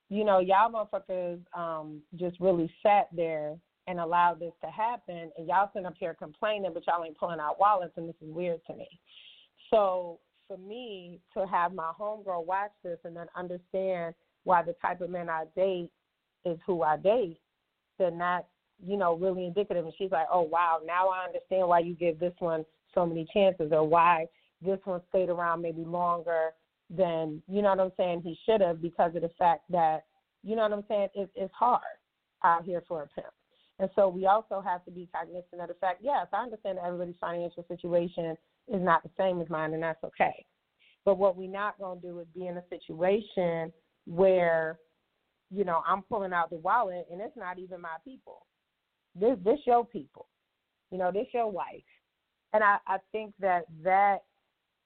you 0.10 0.24
know, 0.24 0.40
y'all 0.40 0.72
motherfuckers 0.72 1.40
um, 1.58 2.02
just 2.16 2.40
really 2.40 2.72
sat 2.84 3.08
there 3.16 3.56
and 3.88 4.00
allowed 4.00 4.40
this 4.40 4.54
to 4.64 4.70
happen, 4.70 5.32
and 5.38 5.48
y'all 5.48 5.70
sitting 5.74 5.86
up 5.86 5.94
here 6.00 6.16
complaining, 6.18 6.72
but 6.74 6.84
y'all 6.88 7.04
ain't 7.04 7.18
pulling 7.18 7.40
out 7.40 7.60
wallets, 7.60 7.94
and 7.98 8.10
this 8.10 8.16
is 8.22 8.34
weird 8.34 8.60
to 8.66 8.76
me. 8.76 8.88
So 9.70 10.20
for 10.48 10.58
me 10.58 11.20
to 11.36 11.46
have 11.46 11.74
my 11.74 11.92
homegirl 12.00 12.46
watch 12.46 12.72
this 12.84 12.98
and 13.04 13.16
then 13.16 13.28
understand 13.36 14.16
why 14.44 14.64
the 14.64 14.74
type 14.82 15.02
of 15.02 15.12
men 15.12 15.30
I 15.30 15.46
date 15.56 15.92
is 16.46 16.58
who 16.66 16.82
I 16.82 16.98
date, 16.98 17.40
then 18.00 18.18
that's 18.18 18.46
you 18.84 18.98
know 18.98 19.16
really 19.16 19.46
indicative. 19.46 19.86
And 19.86 19.94
she's 19.98 20.12
like, 20.12 20.28
oh 20.32 20.42
wow, 20.42 20.80
now 20.86 21.10
I 21.10 21.26
understand 21.26 21.68
why 21.68 21.80
you 21.80 21.94
give 21.94 22.20
this 22.20 22.34
one 22.40 22.66
so 22.94 23.06
many 23.06 23.28
chances, 23.34 23.72
or 23.72 23.88
why 23.88 24.26
this 24.62 24.80
one 24.86 25.02
stayed 25.10 25.30
around 25.30 25.62
maybe 25.62 25.84
longer 25.84 26.52
than, 26.90 27.42
you 27.48 27.62
know 27.62 27.70
what 27.70 27.80
I'm 27.80 27.92
saying 27.98 28.22
he 28.22 28.38
should 28.46 28.62
have 28.62 28.82
because 28.82 29.16
of 29.16 29.22
the 29.22 29.32
fact 29.38 29.64
that 29.72 30.06
you 30.44 30.56
know 30.56 30.62
what 30.64 30.74
I'm 30.74 30.84
saying 30.88 31.10
it, 31.16 31.30
it's 31.36 31.54
hard 31.54 31.82
out 32.44 32.64
here 32.64 32.84
for 32.88 33.04
a 33.04 33.08
pimp. 33.08 33.34
And 33.80 33.90
so 33.96 34.08
we 34.08 34.26
also 34.26 34.62
have 34.66 34.86
to 34.86 34.92
be 34.92 35.10
cognizant 35.14 35.62
of 35.62 35.68
the 35.68 35.74
fact, 35.76 36.00
yes, 36.02 36.28
I 36.32 36.44
understand 36.44 36.78
that 36.78 36.86
everybody's 36.86 37.16
financial 37.20 37.66
situation 37.68 38.38
is 38.72 38.82
not 38.82 39.04
the 39.04 39.10
same 39.18 39.42
as 39.42 39.50
mine, 39.50 39.74
and 39.74 39.84
that's 39.84 40.04
okay. 40.04 40.46
But 41.04 41.18
what 41.18 41.36
we're 41.36 41.52
not 41.52 41.78
going 41.78 42.00
to 42.00 42.08
do 42.08 42.20
is 42.20 42.28
be 42.34 42.48
in 42.48 42.58
a 42.58 42.64
situation 42.70 43.74
where, 44.06 44.80
you 45.52 45.64
know, 45.64 45.82
I'm 45.86 46.04
pulling 46.04 46.34
out 46.34 46.50
the 46.50 46.58
wallet 46.58 47.06
and 47.12 47.22
it's 47.22 47.36
not 47.36 47.60
even 47.60 47.82
my 47.82 47.98
people. 48.04 48.46
This 49.20 49.38
this 49.44 49.60
your 49.66 49.86
people. 49.86 50.28
You 50.92 50.98
know, 50.98 51.12
this 51.12 51.28
your 51.34 51.50
wife. 51.50 51.84
And 52.54 52.64
I, 52.64 52.78
I 52.88 52.98
think 53.12 53.34
that 53.40 53.66
that 53.84 54.24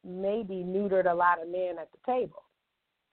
maybe 0.06 0.56
neutered 0.56 1.12
a 1.12 1.14
lot 1.14 1.42
of 1.42 1.50
men 1.50 1.76
at 1.80 1.90
the 1.92 2.00
table. 2.06 2.44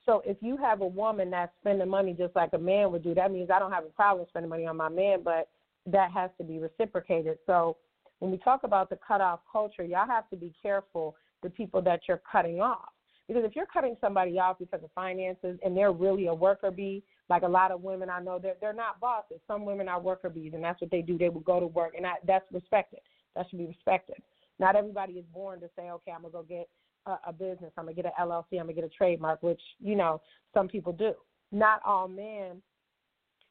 So 0.05 0.23
if 0.25 0.37
you 0.41 0.57
have 0.57 0.81
a 0.83 0.87
woman 0.87 1.31
that's 1.31 1.53
spending 1.61 1.89
money 1.89 2.15
just 2.17 2.37
like 2.37 2.51
a 2.53 2.59
man 2.59 2.93
would 2.93 3.03
do, 3.03 3.13
that 3.15 3.33
means 3.33 3.51
I 3.51 3.59
don't 3.59 3.73
have 3.73 3.85
a 3.85 3.89
problem 3.89 4.27
spending 4.29 4.49
money 4.49 4.67
on 4.67 4.77
my 4.77 4.89
man, 4.89 5.23
but 5.25 5.49
that 5.87 6.13
has 6.13 6.31
to 6.39 6.45
be 6.45 6.59
reciprocated. 6.59 7.39
So 7.45 7.77
when 8.21 8.31
we 8.31 8.39
talk 8.39 8.63
about 8.63 8.89
the 8.89 8.99
cutoff 9.07 9.41
culture, 9.51 9.85
y'all 9.85 10.07
have 10.07 10.31
to 10.31 10.37
be 10.37 10.55
careful 10.63 11.17
the 11.43 11.51
people 11.51 11.83
that 11.83 12.01
you're 12.09 12.23
cutting 12.31 12.61
off. 12.61 12.89
Because 13.29 13.45
if 13.45 13.57
you're 13.57 13.67
cutting 13.67 13.97
somebody 14.01 14.39
off 14.39 14.59
because 14.59 14.83
of 14.85 14.91
finances 14.95 15.59
and 15.65 15.77
they're 15.77 15.93
really 15.93 16.29
a 16.29 16.35
worker 16.35 16.71
bee, 16.71 17.03
like 17.29 17.43
a 17.43 17.49
lot 17.49 17.71
of 17.71 17.83
women 17.83 18.09
I 18.09 18.21
know, 18.21 18.39
they're 18.39 18.57
they're 18.61 18.73
not 18.73 19.01
bosses. 19.01 19.41
Some 19.47 19.65
women 19.65 19.89
are 19.89 20.01
worker 20.01 20.31
bees, 20.31 20.53
and 20.55 20.63
that's 20.63 20.81
what 20.81 20.91
they 20.91 21.03
do. 21.03 21.19
They 21.19 21.29
will 21.29 21.41
go 21.41 21.61
to 21.61 21.67
work, 21.67 21.95
and 21.97 22.07
I, 22.07 22.15
that's 22.27 22.47
respected. 22.53 23.01
That 23.35 23.49
should 23.49 23.59
be 23.59 23.67
respected. 23.67 24.17
Not 24.59 24.77
everybody 24.77 25.15
is 25.15 25.25
born 25.35 25.61
to 25.61 25.69
say, 25.77 25.91
okay, 25.91 26.13
I'm 26.13 26.23
gonna 26.23 26.33
go 26.33 26.43
get 26.43 26.69
a, 27.07 27.19
a 27.29 27.33
business. 27.33 27.73
I'm 27.77 27.85
gonna 27.85 27.95
get 27.95 28.07
an 28.07 28.13
LLC. 28.21 28.53
I'm 28.53 28.67
gonna 28.67 28.75
get 28.75 28.85
a 28.85 28.89
trademark, 28.89 29.43
which 29.43 29.61
you 29.81 29.97
know 29.97 30.21
some 30.55 30.69
people 30.69 30.93
do. 30.93 31.13
Not 31.53 31.81
all 31.85 32.09
men 32.09 32.63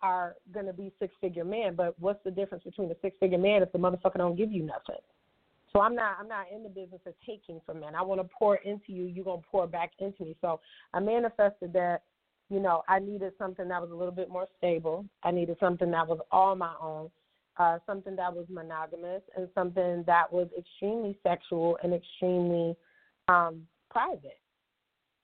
are 0.01 0.35
gonna 0.53 0.73
be 0.73 0.91
six 0.99 1.13
figure 1.21 1.45
men, 1.45 1.75
but 1.75 1.99
what's 1.99 2.23
the 2.23 2.31
difference 2.31 2.63
between 2.63 2.91
a 2.91 2.95
six 3.01 3.15
figure 3.19 3.38
man 3.38 3.61
if 3.61 3.71
the 3.71 3.79
motherfucker 3.79 4.17
don't 4.17 4.38
give 4.38 4.51
you 4.51 4.63
nothing? 4.63 5.01
So 5.73 5.81
I'm 5.81 5.95
not 5.95 6.15
I'm 6.19 6.27
not 6.29 6.45
in 6.53 6.63
the 6.63 6.69
business 6.69 7.01
of 7.05 7.13
taking 7.25 7.59
from 7.65 7.81
men. 7.81 7.95
I 7.95 8.01
want 8.01 8.21
to 8.21 8.29
pour 8.38 8.55
into 8.57 8.93
you. 8.93 9.05
You're 9.05 9.25
gonna 9.25 9.41
pour 9.51 9.67
back 9.67 9.91
into 9.99 10.23
me. 10.23 10.35
So 10.39 10.61
I 10.93 11.01
manifested 11.01 11.73
that. 11.73 12.03
You 12.49 12.60
know, 12.60 12.84
I 12.88 12.99
needed 12.99 13.34
something 13.38 13.67
that 13.67 13.81
was 13.81 13.91
a 13.91 13.95
little 13.95 14.13
bit 14.13 14.29
more 14.29 14.45
stable. 14.58 15.05
I 15.23 15.31
needed 15.31 15.58
something 15.60 15.89
that 15.91 16.08
was 16.08 16.19
all 16.31 16.55
my 16.55 16.73
own, 16.81 17.10
uh, 17.58 17.79
something 17.88 18.15
that 18.17 18.34
was 18.34 18.45
monogamous, 18.49 19.23
and 19.36 19.49
something 19.55 20.03
that 20.05 20.31
was 20.31 20.47
extremely 20.58 21.17
sexual 21.23 21.77
and 21.84 21.93
extremely 21.93 22.75
um, 23.27 23.63
private, 23.89 24.39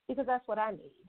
because 0.08 0.26
that's 0.26 0.48
what 0.48 0.58
I 0.58 0.72
need. 0.72 1.06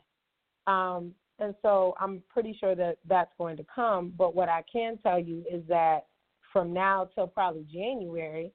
Um, 0.67 1.15
and 1.39 1.55
so 1.63 1.95
I'm 1.99 2.23
pretty 2.29 2.57
sure 2.61 2.75
that 2.75 2.99
that's 3.09 3.33
going 3.39 3.57
to 3.57 3.65
come. 3.75 4.13
But 4.17 4.35
what 4.35 4.49
I 4.49 4.63
can 4.71 4.99
tell 4.99 5.19
you 5.19 5.45
is 5.51 5.63
that 5.69 6.07
from 6.53 6.75
now 6.75 7.09
till 7.15 7.27
probably 7.27 7.67
January, 7.73 8.53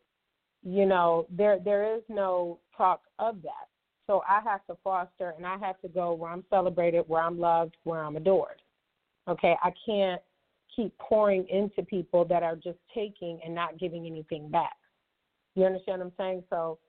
you 0.63 0.86
know, 0.86 1.26
there 1.30 1.60
there 1.63 1.96
is 1.96 2.04
no 2.08 2.60
talk 2.76 3.02
of 3.20 3.41
that. 3.41 3.67
So 4.08 4.24
I 4.28 4.39
have 4.50 4.65
to 4.67 4.78
foster 4.84 5.34
and 5.36 5.46
I 5.46 5.58
have 5.58 5.80
to 5.82 5.88
go 5.88 6.13
where 6.13 6.32
I'm 6.32 6.43
celebrated, 6.50 7.04
where 7.08 7.22
I'm 7.22 7.39
loved, 7.39 7.76
where 7.84 8.04
I'm 8.04 8.15
adored. 8.15 8.62
Okay, 9.28 9.56
I 9.62 9.72
can't 9.86 10.22
keep 10.74 10.98
pouring 10.98 11.46
into 11.50 11.84
people 11.84 12.24
that 12.26 12.43
are 12.43 12.56
just 12.56 12.78
taking 12.96 13.39
and 13.43 13.54
not 13.54 13.78
giving 13.78 14.06
anything 14.06 14.50
back. 14.50 14.76
You 15.56 15.65
understand 15.65 16.00
what 16.00 16.06
I'm 16.08 16.13
saying? 16.17 16.43
So 16.50 16.80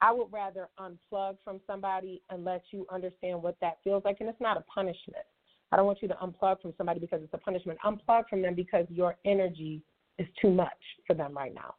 I 0.00 0.10
would 0.10 0.32
rather 0.32 0.68
unplug 0.80 1.36
from 1.44 1.60
somebody 1.66 2.22
and 2.30 2.44
let 2.44 2.62
you 2.72 2.86
understand 2.92 3.42
what 3.42 3.56
that 3.60 3.78
feels 3.84 4.02
like. 4.04 4.16
And 4.20 4.28
it's 4.28 4.40
not 4.40 4.56
a 4.56 4.62
punishment. 4.62 5.24
I 5.70 5.76
don't 5.76 5.86
want 5.86 6.02
you 6.02 6.08
to 6.08 6.14
unplug 6.14 6.60
from 6.62 6.74
somebody 6.76 6.98
because 6.98 7.20
it's 7.22 7.34
a 7.34 7.38
punishment. 7.38 7.78
Unplug 7.84 8.24
from 8.28 8.42
them 8.42 8.54
because 8.54 8.86
your 8.88 9.16
energy 9.24 9.82
is 10.18 10.26
too 10.42 10.50
much 10.50 10.68
for 11.06 11.14
them 11.14 11.36
right 11.36 11.54
now 11.54 11.74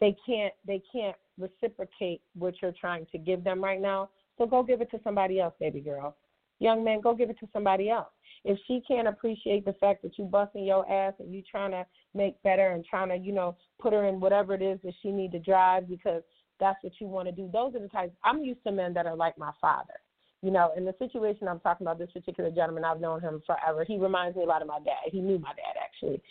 they 0.00 0.16
can't 0.26 0.52
they 0.66 0.82
can't 0.92 1.16
reciprocate 1.38 2.20
what 2.34 2.54
you're 2.60 2.72
trying 2.72 3.06
to 3.12 3.18
give 3.18 3.44
them 3.44 3.62
right 3.62 3.80
now. 3.80 4.10
So 4.38 4.46
go 4.46 4.62
give 4.62 4.80
it 4.80 4.90
to 4.90 5.00
somebody 5.02 5.40
else, 5.40 5.54
baby 5.58 5.80
girl. 5.80 6.16
Young 6.58 6.82
man, 6.84 7.00
go 7.00 7.14
give 7.14 7.30
it 7.30 7.38
to 7.40 7.48
somebody 7.52 7.90
else. 7.90 8.08
If 8.44 8.58
she 8.66 8.82
can't 8.86 9.08
appreciate 9.08 9.64
the 9.64 9.74
fact 9.74 10.02
that 10.02 10.18
you 10.18 10.24
busting 10.24 10.64
your 10.64 10.90
ass 10.90 11.14
and 11.18 11.34
you 11.34 11.42
trying 11.50 11.72
to 11.72 11.84
make 12.14 12.40
better 12.42 12.70
and 12.70 12.84
trying 12.84 13.08
to, 13.08 13.16
you 13.16 13.32
know, 13.32 13.56
put 13.80 13.92
her 13.92 14.06
in 14.06 14.20
whatever 14.20 14.54
it 14.54 14.62
is 14.62 14.78
that 14.84 14.94
she 15.02 15.10
need 15.10 15.32
to 15.32 15.38
drive 15.38 15.88
because 15.88 16.22
that's 16.58 16.82
what 16.82 16.92
you 17.00 17.06
want 17.06 17.28
to 17.28 17.32
do. 17.32 17.50
Those 17.52 17.74
are 17.74 17.80
the 17.80 17.88
types 17.88 18.14
I'm 18.24 18.42
used 18.42 18.62
to 18.64 18.72
men 18.72 18.94
that 18.94 19.06
are 19.06 19.16
like 19.16 19.36
my 19.36 19.52
father. 19.60 19.94
You 20.42 20.50
know, 20.50 20.72
in 20.76 20.84
the 20.84 20.94
situation 20.98 21.48
I'm 21.48 21.60
talking 21.60 21.86
about, 21.86 21.98
this 21.98 22.12
particular 22.12 22.50
gentleman, 22.50 22.84
I've 22.84 23.00
known 23.00 23.20
him 23.20 23.42
forever. 23.46 23.84
He 23.84 23.98
reminds 23.98 24.36
me 24.36 24.44
a 24.44 24.46
lot 24.46 24.62
of 24.62 24.68
my 24.68 24.78
dad. 24.78 25.10
He 25.10 25.20
knew 25.20 25.38
my 25.38 25.52
dad 25.54 25.80
actually, 25.82 26.22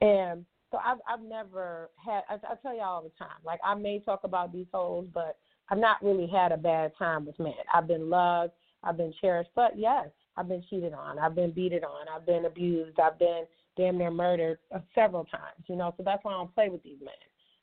and 0.00 0.44
so 0.72 0.78
I've 0.84 0.98
I've 1.06 1.24
never 1.24 1.90
had. 2.04 2.22
I, 2.28 2.34
I 2.34 2.54
tell 2.60 2.74
y'all 2.74 2.84
all 2.84 3.02
the 3.02 3.10
time. 3.16 3.38
Like 3.44 3.60
I 3.64 3.74
may 3.74 4.00
talk 4.00 4.24
about 4.24 4.52
these 4.52 4.66
hoes, 4.72 5.06
but 5.14 5.38
I've 5.68 5.78
not 5.78 6.02
really 6.02 6.26
had 6.26 6.50
a 6.50 6.56
bad 6.56 6.92
time 6.98 7.24
with 7.24 7.38
men. 7.38 7.52
I've 7.72 7.86
been 7.86 8.10
loved. 8.10 8.52
I've 8.82 8.96
been 8.96 9.14
cherished. 9.20 9.50
But 9.54 9.78
yes, 9.78 10.08
I've 10.36 10.48
been 10.48 10.64
cheated 10.68 10.94
on. 10.94 11.18
I've 11.18 11.36
been 11.36 11.52
beaten 11.52 11.84
on. 11.84 12.06
I've 12.08 12.26
been 12.26 12.46
abused. 12.46 12.98
I've 12.98 13.18
been 13.18 13.44
damn 13.76 13.98
near 13.98 14.10
murdered 14.10 14.58
uh, 14.74 14.80
several 14.94 15.24
times. 15.26 15.64
You 15.66 15.76
know, 15.76 15.94
so 15.96 16.02
that's 16.02 16.24
why 16.24 16.32
I 16.32 16.38
don't 16.38 16.54
play 16.54 16.68
with 16.68 16.82
these 16.82 17.00
men. 17.00 17.14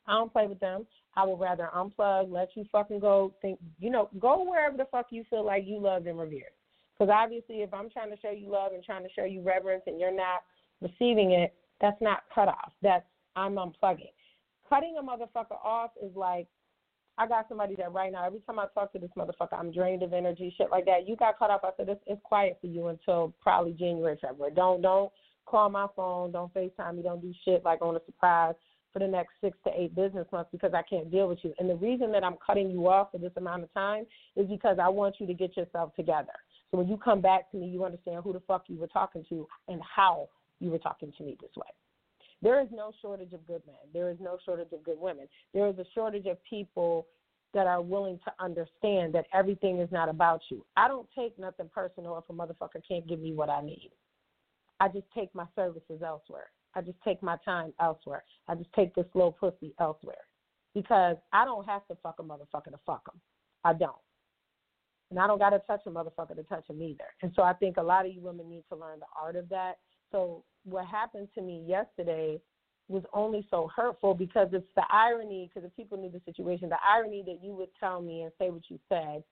I 0.06 0.12
don't 0.12 0.32
play 0.32 0.46
with 0.46 0.60
them. 0.60 0.86
I 1.16 1.24
would 1.26 1.40
rather 1.40 1.68
unplug, 1.74 2.32
let 2.32 2.50
you 2.54 2.64
fucking 2.70 3.00
go. 3.00 3.34
Think, 3.42 3.58
you 3.80 3.90
know, 3.90 4.08
go 4.18 4.48
wherever 4.48 4.76
the 4.76 4.86
fuck 4.90 5.06
you 5.10 5.24
feel 5.28 5.44
like 5.44 5.64
you 5.66 5.78
loved 5.78 6.06
and 6.06 6.18
revered. 6.18 6.54
Because 6.98 7.12
obviously, 7.12 7.56
if 7.56 7.72
I'm 7.74 7.90
trying 7.90 8.10
to 8.10 8.16
show 8.20 8.30
you 8.30 8.50
love 8.50 8.72
and 8.72 8.82
trying 8.82 9.02
to 9.02 9.08
show 9.16 9.24
you 9.24 9.42
reverence, 9.42 9.82
and 9.86 9.98
you're 9.98 10.14
not 10.14 10.42
receiving 10.80 11.32
it, 11.32 11.54
that's 11.80 12.00
not 12.00 12.22
cut 12.34 12.48
off. 12.48 12.72
That's 12.82 13.04
I'm 13.36 13.54
unplugging. 13.54 14.12
Cutting 14.68 14.96
a 14.98 15.02
motherfucker 15.02 15.58
off 15.64 15.90
is 16.02 16.14
like 16.14 16.46
I 17.18 17.26
got 17.26 17.48
somebody 17.48 17.74
that 17.76 17.92
right 17.92 18.10
now, 18.10 18.24
every 18.24 18.40
time 18.40 18.58
I 18.58 18.66
talk 18.72 18.92
to 18.92 18.98
this 18.98 19.10
motherfucker, 19.16 19.58
I'm 19.58 19.72
drained 19.72 20.02
of 20.02 20.12
energy, 20.12 20.54
shit 20.56 20.70
like 20.70 20.86
that. 20.86 21.06
You 21.06 21.16
got 21.16 21.38
cut 21.38 21.50
off. 21.50 21.60
I 21.64 21.70
said 21.76 21.88
it's, 21.88 22.00
it's 22.06 22.20
quiet 22.24 22.56
for 22.60 22.66
you 22.66 22.88
until 22.88 23.34
probably 23.42 23.72
January, 23.72 24.16
February. 24.20 24.54
Don't 24.54 24.80
don't 24.80 25.12
call 25.44 25.68
my 25.68 25.86
phone. 25.94 26.32
Don't 26.32 26.52
Facetime 26.54 26.96
me. 26.96 27.02
Don't 27.02 27.20
do 27.20 27.34
shit 27.44 27.64
like 27.64 27.82
on 27.82 27.96
a 27.96 28.00
surprise 28.06 28.54
for 28.92 28.98
the 29.00 29.06
next 29.06 29.32
six 29.40 29.56
to 29.64 29.70
eight 29.76 29.94
business 29.94 30.26
months 30.32 30.50
because 30.50 30.72
I 30.74 30.82
can't 30.82 31.10
deal 31.10 31.28
with 31.28 31.38
you. 31.42 31.54
And 31.58 31.68
the 31.68 31.76
reason 31.76 32.10
that 32.12 32.24
I'm 32.24 32.36
cutting 32.44 32.70
you 32.70 32.88
off 32.88 33.12
for 33.12 33.18
this 33.18 33.32
amount 33.36 33.62
of 33.62 33.72
time 33.72 34.04
is 34.36 34.48
because 34.48 34.78
I 34.82 34.88
want 34.88 35.16
you 35.18 35.26
to 35.26 35.34
get 35.34 35.56
yourself 35.56 35.94
together. 35.94 36.32
So 36.70 36.78
when 36.78 36.88
you 36.88 36.96
come 36.96 37.20
back 37.20 37.50
to 37.50 37.56
me, 37.56 37.66
you 37.66 37.84
understand 37.84 38.22
who 38.24 38.32
the 38.32 38.40
fuck 38.46 38.64
you 38.68 38.78
were 38.78 38.86
talking 38.88 39.24
to 39.28 39.46
and 39.68 39.80
how 39.82 40.28
you 40.60 40.70
were 40.70 40.78
talking 40.78 41.12
to 41.16 41.24
me 41.24 41.36
this 41.40 41.50
way. 41.56 41.66
There 42.42 42.60
is 42.60 42.68
no 42.72 42.92
shortage 43.02 43.32
of 43.32 43.46
good 43.46 43.62
men. 43.66 43.76
There 43.92 44.10
is 44.10 44.16
no 44.20 44.38
shortage 44.44 44.72
of 44.72 44.82
good 44.82 44.98
women. 44.98 45.26
There 45.52 45.68
is 45.68 45.78
a 45.78 45.84
shortage 45.94 46.26
of 46.26 46.38
people 46.48 47.06
that 47.52 47.66
are 47.66 47.82
willing 47.82 48.18
to 48.24 48.32
understand 48.42 49.12
that 49.14 49.26
everything 49.34 49.80
is 49.80 49.90
not 49.90 50.08
about 50.08 50.40
you. 50.50 50.64
I 50.76 50.88
don't 50.88 51.08
take 51.16 51.38
nothing 51.38 51.68
personal 51.74 52.16
if 52.16 52.24
a 52.30 52.32
motherfucker 52.32 52.80
can't 52.86 53.06
give 53.06 53.20
me 53.20 53.32
what 53.32 53.50
I 53.50 53.60
need. 53.60 53.90
I 54.78 54.88
just 54.88 55.06
take 55.14 55.34
my 55.34 55.46
services 55.56 56.00
elsewhere. 56.04 56.50
I 56.74 56.80
just 56.80 56.98
take 57.04 57.22
my 57.22 57.36
time 57.44 57.72
elsewhere. 57.80 58.22
I 58.48 58.54
just 58.54 58.72
take 58.72 58.94
this 58.94 59.06
slow 59.12 59.32
pussy 59.32 59.74
elsewhere. 59.80 60.24
Because 60.74 61.16
I 61.32 61.44
don't 61.44 61.66
have 61.66 61.86
to 61.88 61.96
fuck 62.02 62.20
a 62.20 62.22
motherfucker 62.22 62.70
to 62.70 62.78
fuck 62.86 63.02
him. 63.12 63.20
I 63.64 63.72
don't. 63.72 63.92
And 65.10 65.18
I 65.18 65.26
don't 65.26 65.40
got 65.40 65.50
to 65.50 65.58
touch 65.66 65.82
a 65.86 65.90
motherfucker 65.90 66.36
to 66.36 66.44
touch 66.44 66.70
him 66.70 66.80
either. 66.80 67.04
And 67.22 67.32
so 67.34 67.42
I 67.42 67.52
think 67.54 67.76
a 67.76 67.82
lot 67.82 68.06
of 68.06 68.12
you 68.14 68.20
women 68.20 68.48
need 68.48 68.62
to 68.70 68.76
learn 68.76 69.00
the 69.00 69.06
art 69.20 69.34
of 69.34 69.48
that 69.48 69.78
so 70.12 70.44
what 70.64 70.86
happened 70.86 71.28
to 71.34 71.42
me 71.42 71.64
yesterday 71.66 72.40
was 72.88 73.02
only 73.12 73.46
so 73.50 73.70
hurtful 73.74 74.14
because 74.14 74.48
it's 74.52 74.66
the 74.74 74.82
irony, 74.90 75.48
because 75.48 75.66
if 75.66 75.74
people 75.76 75.96
knew 75.96 76.10
the 76.10 76.20
situation, 76.24 76.68
the 76.68 76.76
irony 76.86 77.22
that 77.24 77.38
you 77.42 77.52
would 77.54 77.68
tell 77.78 78.00
me 78.00 78.22
and 78.22 78.32
say 78.38 78.50
what 78.50 78.62
you 78.68 78.78
said 78.88 79.22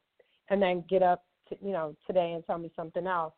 and 0.49 0.63
then 0.63 0.85
get 0.89 1.03
up, 1.03 1.25
to, 1.49 1.57
you 1.61 1.73
know, 1.73 1.97
today 2.07 2.33
and 2.35 2.45
tell 2.47 2.59
me 2.59 2.71
something 2.77 3.07
else. 3.07 3.33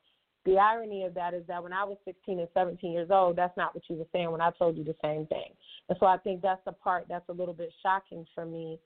The 0.44 0.59
irony 0.59 1.05
of 1.05 1.14
that 1.14 1.35
is 1.35 1.42
that 1.48 1.62
when 1.62 1.72
I 1.72 1.85
was 1.85 1.96
16 2.05 2.38
and 2.38 2.48
17 2.55 2.92
years 2.92 3.09
old, 3.11 3.37
that's 3.37 3.57
not 3.57 3.74
what 3.74 3.85
you 3.88 3.96
were 3.96 4.07
saying 4.12 4.31
when 4.31 4.40
I 4.40 4.50
told 4.53 4.76
you 4.76 4.85
the 4.85 4.96
same 5.03 5.26
thing. 5.26 5.53
And 5.88 5.98
so 6.00 6.07
I 6.07 6.16
think 6.18 6.40
that's 6.40 6.64
the 6.64 6.72
part 6.72 7.07
that's 7.09 7.29
a 7.29 7.33
little 7.33 7.55
bit 7.55 7.72
shocking 7.83 8.26
for 8.35 8.46
me 8.46 8.79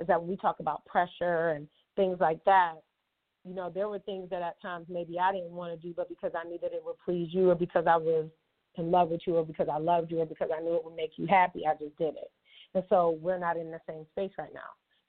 is 0.00 0.06
that 0.06 0.20
when 0.20 0.30
we 0.30 0.36
talk 0.36 0.60
about 0.60 0.84
pressure 0.84 1.50
and 1.50 1.68
things 1.96 2.18
like 2.20 2.42
that, 2.44 2.74
you 3.44 3.54
know, 3.54 3.70
there 3.74 3.88
were 3.88 3.98
things 4.00 4.28
that 4.30 4.42
at 4.42 4.60
times 4.60 4.86
maybe 4.90 5.18
I 5.18 5.32
didn't 5.32 5.52
want 5.52 5.72
to 5.72 5.88
do, 5.88 5.94
but 5.96 6.08
because 6.08 6.32
I 6.34 6.46
knew 6.46 6.58
that 6.60 6.72
it 6.72 6.82
would 6.84 6.96
please 7.02 7.28
you, 7.32 7.50
or 7.50 7.54
because 7.54 7.84
I 7.86 7.96
was 7.96 8.26
in 8.80 8.90
love 8.90 9.10
with 9.10 9.20
you, 9.26 9.36
or 9.36 9.44
because 9.44 9.68
I 9.72 9.78
loved 9.78 10.10
you, 10.10 10.20
or 10.20 10.26
because 10.26 10.50
I 10.56 10.60
knew 10.60 10.74
it 10.74 10.84
would 10.84 10.96
make 10.96 11.12
you 11.16 11.26
happy, 11.26 11.64
I 11.66 11.74
just 11.74 11.96
did 11.96 12.14
it. 12.14 12.30
And 12.74 12.84
so 12.88 13.18
we're 13.20 13.38
not 13.38 13.56
in 13.56 13.70
the 13.70 13.80
same 13.88 14.06
space 14.12 14.32
right 14.38 14.52
now. 14.54 14.60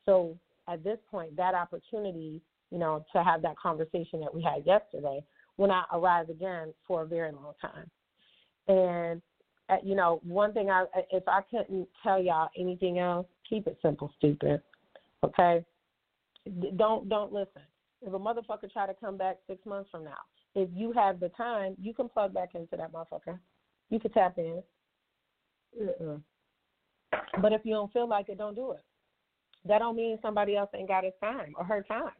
So 0.05 0.37
at 0.67 0.83
this 0.83 0.97
point, 1.09 1.35
that 1.37 1.53
opportunity, 1.53 2.41
you 2.71 2.77
know, 2.77 3.05
to 3.13 3.23
have 3.23 3.41
that 3.43 3.57
conversation 3.57 4.19
that 4.21 4.33
we 4.33 4.41
had 4.41 4.65
yesterday 4.65 5.23
will 5.57 5.67
not 5.67 5.87
arise 5.91 6.27
again 6.29 6.73
for 6.87 7.03
a 7.03 7.05
very 7.05 7.31
long 7.31 7.53
time. 7.61 7.89
And 8.67 9.21
uh, 9.69 9.77
you 9.83 9.95
know, 9.95 10.19
one 10.23 10.53
thing 10.53 10.69
I 10.69 10.85
if 11.11 11.23
I 11.27 11.41
couldn't 11.49 11.87
tell 12.03 12.21
y'all 12.21 12.49
anything 12.57 12.99
else, 12.99 13.27
keep 13.47 13.67
it 13.67 13.77
simple, 13.81 14.11
stupid. 14.17 14.61
Okay? 15.23 15.63
Don't 16.75 17.07
don't 17.07 17.31
listen. 17.31 17.61
If 18.01 18.13
a 18.13 18.19
motherfucker 18.19 18.71
try 18.71 18.87
to 18.87 18.93
come 18.93 19.17
back 19.17 19.37
six 19.47 19.63
months 19.65 19.89
from 19.91 20.03
now, 20.03 20.17
if 20.55 20.69
you 20.73 20.91
have 20.93 21.19
the 21.19 21.29
time, 21.29 21.75
you 21.79 21.93
can 21.93 22.09
plug 22.09 22.33
back 22.33 22.55
into 22.55 22.75
that 22.75 22.91
motherfucker. 22.91 23.39
You 23.91 23.99
can 23.99 24.11
tap 24.11 24.39
in. 24.39 24.63
Mm-mm. 25.79 26.21
But 27.41 27.53
if 27.53 27.61
you 27.63 27.73
don't 27.73 27.93
feel 27.93 28.07
like 28.07 28.29
it, 28.29 28.39
don't 28.39 28.55
do 28.55 28.71
it. 28.71 28.83
That 29.67 29.79
don't 29.79 29.95
mean 29.95 30.17
somebody 30.21 30.55
else 30.55 30.69
ain't 30.73 30.87
got 30.87 31.03
his 31.03 31.13
time 31.21 31.53
or 31.55 31.63
her 31.63 31.83
time. 31.83 32.11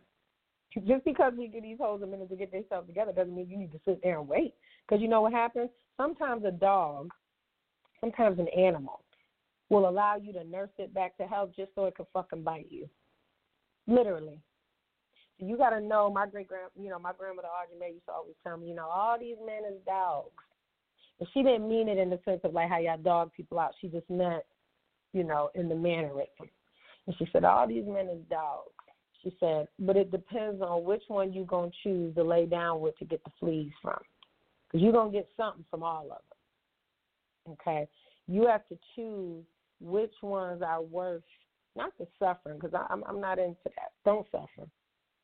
Just 0.86 1.04
because 1.04 1.34
we 1.38 1.48
get 1.48 1.64
these 1.64 1.78
hoes 1.80 2.02
a 2.02 2.06
minute 2.06 2.30
to 2.30 2.36
get 2.36 2.52
themselves 2.52 2.88
together 2.88 3.12
doesn't 3.12 3.36
mean 3.36 3.50
you 3.50 3.58
need 3.58 3.72
to 3.72 3.80
sit 3.84 4.00
there 4.04 4.20
and 4.20 4.28
wait. 4.28 4.54
Because 4.88 5.02
you 5.02 5.08
know 5.08 5.22
what 5.22 5.34
happens? 5.34 5.70
Sometimes 5.98 6.46
a 6.46 6.52
dog, 6.52 7.10
sometimes 8.00 8.40
an 8.40 8.48
animal, 8.50 9.02
will 9.70 9.90
allow 9.90 10.18
you 10.18 10.34
to 10.34 10.44
nurse 10.44 10.70
it 10.78 10.94
back 10.94 11.18
to 11.18 11.24
health 11.24 11.50
just 11.56 11.72
so 11.76 11.86
it 11.86 11.96
can 11.96 12.06
fucking 12.14 12.44
bite 12.44 12.68
you. 12.70 12.88
Literally. 13.88 14.40
you 15.40 15.58
got 15.58 15.72
to 15.72 15.82
know 15.82 16.10
my 16.10 16.28
great 16.28 16.48
grand, 16.48 16.70
you 16.80 16.90
know, 16.90 17.00
my 17.00 17.12
grandmother 17.18 17.48
Audrey 17.48 17.78
May 17.80 17.94
used 17.94 18.06
to 18.06 18.12
always 18.12 18.36
tell 18.44 18.58
me, 18.58 18.68
you 18.68 18.76
know, 18.76 18.88
all 18.88 19.18
these 19.20 19.38
men 19.46 19.64
is 19.70 19.80
dogs. 19.86 20.44
And 21.22 21.30
she 21.36 21.44
didn't 21.44 21.70
mean 21.70 21.88
it 21.88 22.00
in 22.00 22.10
the 22.10 22.20
sense 22.26 22.42
of 22.44 22.54
like 22.54 22.68
how 22.68 22.80
y'all 22.80 22.98
dog 22.98 23.32
people 23.38 23.60
out. 23.60 23.74
She 23.80 23.88
just 23.88 24.10
meant, 24.10 24.44
you 25.14 25.24
know, 25.24 25.52
in 25.54 25.70
the 25.70 25.76
mannerism. 25.76 26.50
And 27.06 27.16
she 27.20 27.28
said, 27.32 27.44
all 27.44 27.68
these 27.68 27.86
men 27.86 28.10
is 28.10 28.24
dogs. 28.28 28.72
She 29.24 29.32
said, 29.40 29.68
but 29.78 29.96
it 29.96 30.10
depends 30.10 30.64
on 30.64 30.84
which 30.84 31.04
one 31.08 31.32
you're 31.32 31.46
going 31.46 31.70
to 31.70 31.78
choose 31.84 32.16
to 32.16 32.24
lay 32.24 32.48
down 32.48 32.82
with 32.82 32.98
to 32.98 33.06
get 33.06 33.24
the 33.24 33.30
fleas 33.40 33.72
from. 33.84 34.00
Because 34.68 34.84
you're 34.84 34.92
going 34.92 35.12
to 35.12 35.18
get 35.18 35.30
something 35.38 35.64
from 35.70 35.84
all 35.84 36.06
of 36.06 36.18
them. 37.46 37.56
Okay? 37.62 37.88
You 38.28 38.48
have 38.48 38.68
to 38.70 38.78
choose 38.96 39.44
which 39.80 40.14
ones 40.24 40.64
are 40.64 40.82
worth, 40.82 41.22
not 41.76 41.92
the 42.00 42.08
suffering, 42.18 42.58
because 42.60 42.74
I'm, 42.90 43.04
I'm 43.04 43.22
not 43.22 43.38
into 43.38 43.58
that. 43.66 43.92
Don't 44.06 44.26
suffer. 44.32 44.68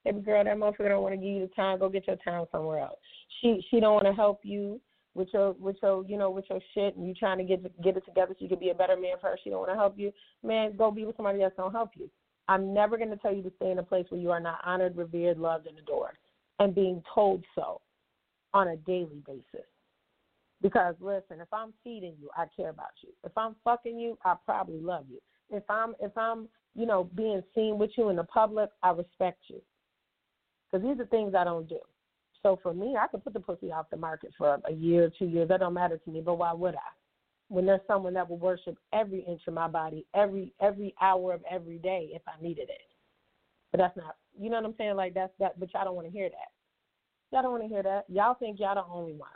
Baby 0.06 0.22
girl, 0.22 0.44
that 0.44 0.58
motherfucker 0.58 0.90
don't 0.90 1.02
want 1.02 1.16
to 1.16 1.18
give 1.18 1.34
you 1.34 1.42
the 1.42 1.54
time. 1.56 1.80
Go 1.80 1.90
get 1.90 2.06
your 2.06 2.18
time 2.18 2.46
somewhere 2.52 2.80
else. 2.80 3.00
She 3.42 3.66
she 3.70 3.80
don't 3.80 3.94
want 3.94 4.06
to 4.06 4.14
help 4.14 4.40
you 4.44 4.80
with 5.18 5.30
your 5.34 5.54
with 5.54 5.76
your 5.82 6.06
you 6.06 6.18
know 6.18 6.30
with 6.30 6.46
your 6.50 6.60
shit, 6.74 6.96
and 6.96 7.06
you 7.08 7.14
trying 7.14 7.40
to 7.40 7.44
get 7.44 7.64
get 7.84 7.98
it 7.98 8.06
together 8.06 8.34
so 8.38 8.44
you 8.44 8.50
can 8.50 8.60
be 8.60 8.70
a 8.70 8.76
better 8.76 8.96
man 8.96 9.16
for 9.20 9.28
her. 9.28 9.40
She 9.44 9.50
don't 9.50 9.60
want 9.60 9.72
to 9.72 9.76
help 9.76 9.98
you. 9.98 10.14
Man, 10.44 10.78
go 10.78 10.92
be 10.92 11.06
with 11.06 11.18
somebody 11.18 11.42
else. 11.42 11.54
Don't 11.58 11.72
help 11.72 11.92
you. 11.96 12.10
I'm 12.48 12.74
never 12.74 12.98
going 12.98 13.10
to 13.10 13.18
tell 13.18 13.34
you 13.34 13.44
to 13.44 13.52
stay 13.58 13.72
in 13.72 13.80
a 13.80 13.84
place 13.84 14.06
where 14.10 14.22
you 14.22 14.32
are 14.32 14.40
not 14.40 14.60
honored, 14.64 14.96
revered, 14.96 15.38
loved, 15.38 15.68
and 15.68 15.78
adored, 15.78 16.18
and 16.60 16.74
being 16.74 17.04
told 17.14 17.44
so 17.56 17.82
on 18.54 18.70
a 18.70 18.78
daily 18.78 19.22
basis. 19.26 19.68
Because 20.62 20.96
listen, 21.00 21.42
if 21.42 21.52
I'm 21.52 21.74
feeding 21.84 22.14
you, 22.22 22.30
I 22.38 22.46
care 22.56 22.70
about 22.70 22.94
you. 23.02 23.10
If 23.26 23.38
I'm 23.38 23.56
fucking 23.64 24.00
you, 24.00 24.18
I 24.24 24.36
probably 24.46 24.80
love 24.80 25.06
you. 25.10 25.20
If 25.50 25.64
I'm 25.70 25.96
if 26.00 26.16
I'm 26.18 26.48
you 26.76 26.86
know 26.86 27.10
being 27.16 27.42
seen 27.56 27.78
with 27.78 27.92
you 27.98 28.10
in 28.10 28.16
the 28.16 28.24
public, 28.24 28.70
I 28.84 28.92
respect 28.92 29.42
you. 29.48 29.62
Because 30.72 30.88
these 30.88 31.00
are 31.00 31.08
things 31.08 31.34
I 31.36 31.44
don't 31.44 31.68
do. 31.68 31.80
So 32.44 32.60
for 32.62 32.74
me, 32.74 32.96
I 33.00 33.08
could 33.08 33.24
put 33.24 33.34
the 33.34 33.40
pussy 33.40 33.72
off 33.72 33.90
the 33.90 33.98
market 33.98 34.32
for 34.38 34.60
a 34.68 34.72
year, 34.72 35.12
two 35.18 35.26
years. 35.26 35.50
That 35.50 35.60
don't 35.60 35.74
matter 35.74 35.98
to 35.98 36.12
me. 36.12 36.22
But 36.22 36.36
why 36.36 36.54
would 36.54 36.76
I? 36.76 36.90
When 37.50 37.66
there's 37.66 37.82
someone 37.88 38.14
that 38.14 38.30
will 38.30 38.38
worship 38.38 38.78
every 38.94 39.22
inch 39.22 39.42
of 39.48 39.54
my 39.54 39.68
body, 39.68 40.06
every 40.14 40.54
every 40.62 40.94
hour 41.02 41.34
of 41.34 41.42
every 41.50 41.78
day, 41.78 42.10
if 42.14 42.22
I 42.28 42.42
needed 42.42 42.70
it. 42.70 42.82
But 43.72 43.80
that's 43.80 43.98
not. 43.98 44.16
You 44.40 44.50
know 44.50 44.58
what 44.58 44.66
I'm 44.66 44.76
saying? 44.78 44.96
Like 44.96 45.14
that's 45.14 45.34
that. 45.40 45.60
But 45.60 45.74
y'all 45.74 45.86
don't 45.86 45.96
want 45.96 46.08
to 46.08 46.14
hear 46.14 46.30
that. 46.30 46.52
Y'all 47.32 47.42
don't 47.42 47.52
want 47.52 47.64
to 47.64 47.70
hear 47.70 47.84
that. 47.84 48.06
Y'all 48.10 48.36
think 48.36 48.60
y'all 48.60 48.76
the 48.76 48.84
only 48.92 49.14
ones. 49.14 49.32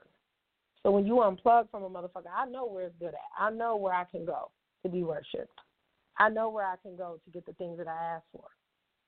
So 0.83 0.91
when 0.91 1.05
you 1.05 1.15
unplug 1.15 1.69
from 1.69 1.83
a 1.83 1.89
motherfucker, 1.89 2.31
I 2.35 2.47
know 2.47 2.65
where 2.65 2.85
it's 2.85 2.95
good 2.99 3.09
at. 3.09 3.19
I 3.37 3.51
know 3.51 3.75
where 3.75 3.93
I 3.93 4.05
can 4.05 4.25
go 4.25 4.49
to 4.83 4.89
be 4.89 5.03
worshipped. 5.03 5.59
I 6.17 6.29
know 6.29 6.49
where 6.49 6.65
I 6.65 6.75
can 6.81 6.95
go 6.95 7.19
to 7.23 7.31
get 7.31 7.45
the 7.45 7.53
things 7.53 7.77
that 7.77 7.87
I 7.87 8.15
asked 8.15 8.25
for. 8.31 8.45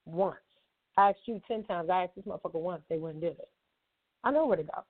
Once. 0.05 0.37
I 0.97 1.09
asked 1.09 1.19
you 1.25 1.41
ten 1.47 1.63
times. 1.63 1.89
I 1.89 2.03
asked 2.03 2.15
this 2.15 2.25
motherfucker 2.25 2.61
once. 2.61 2.83
They 2.89 2.97
wouldn't 2.97 3.21
do 3.21 3.27
it. 3.27 3.49
I 4.23 4.31
know 4.31 4.45
where 4.45 4.57
to 4.57 4.63
go. 4.63 4.83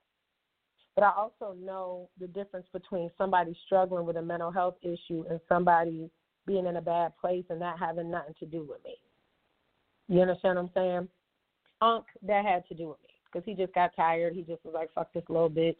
But 0.94 1.04
I 1.04 1.12
also 1.16 1.56
know 1.60 2.08
the 2.20 2.28
difference 2.28 2.66
between 2.72 3.10
somebody 3.18 3.56
struggling 3.66 4.06
with 4.06 4.16
a 4.16 4.22
mental 4.22 4.52
health 4.52 4.76
issue 4.82 5.24
and 5.28 5.40
somebody 5.48 6.08
being 6.46 6.66
in 6.66 6.76
a 6.76 6.82
bad 6.82 7.12
place 7.20 7.44
and 7.50 7.58
not 7.58 7.78
having 7.78 8.10
nothing 8.10 8.34
to 8.38 8.46
do 8.46 8.66
with 8.68 8.84
me. 8.84 8.96
You 10.08 10.20
understand 10.20 10.56
what 10.56 10.62
I'm 10.62 10.70
saying? 10.74 11.08
Unc, 11.80 12.04
that 12.22 12.44
had 12.44 12.66
to 12.68 12.74
do 12.74 12.88
with 12.88 13.02
me 13.02 13.08
because 13.24 13.44
he 13.44 13.54
just 13.54 13.74
got 13.74 13.96
tired. 13.96 14.34
He 14.34 14.42
just 14.42 14.64
was 14.64 14.74
like, 14.74 14.92
fuck 14.94 15.12
this 15.12 15.24
little 15.28 15.50
bitch. 15.50 15.76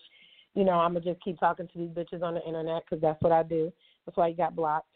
You 0.55 0.65
know, 0.65 0.73
I'm 0.73 0.93
going 0.93 1.05
to 1.05 1.13
just 1.13 1.23
keep 1.23 1.39
talking 1.39 1.69
to 1.69 1.79
these 1.79 1.91
bitches 1.91 2.23
on 2.23 2.35
the 2.35 2.47
internet 2.47 2.83
because 2.85 3.01
that's 3.01 3.21
what 3.23 3.33
I 3.33 3.43
do. 3.43 3.73
That's 4.05 4.17
why 4.17 4.31
he 4.31 4.35
got 4.35 4.57
blocked 4.57 4.89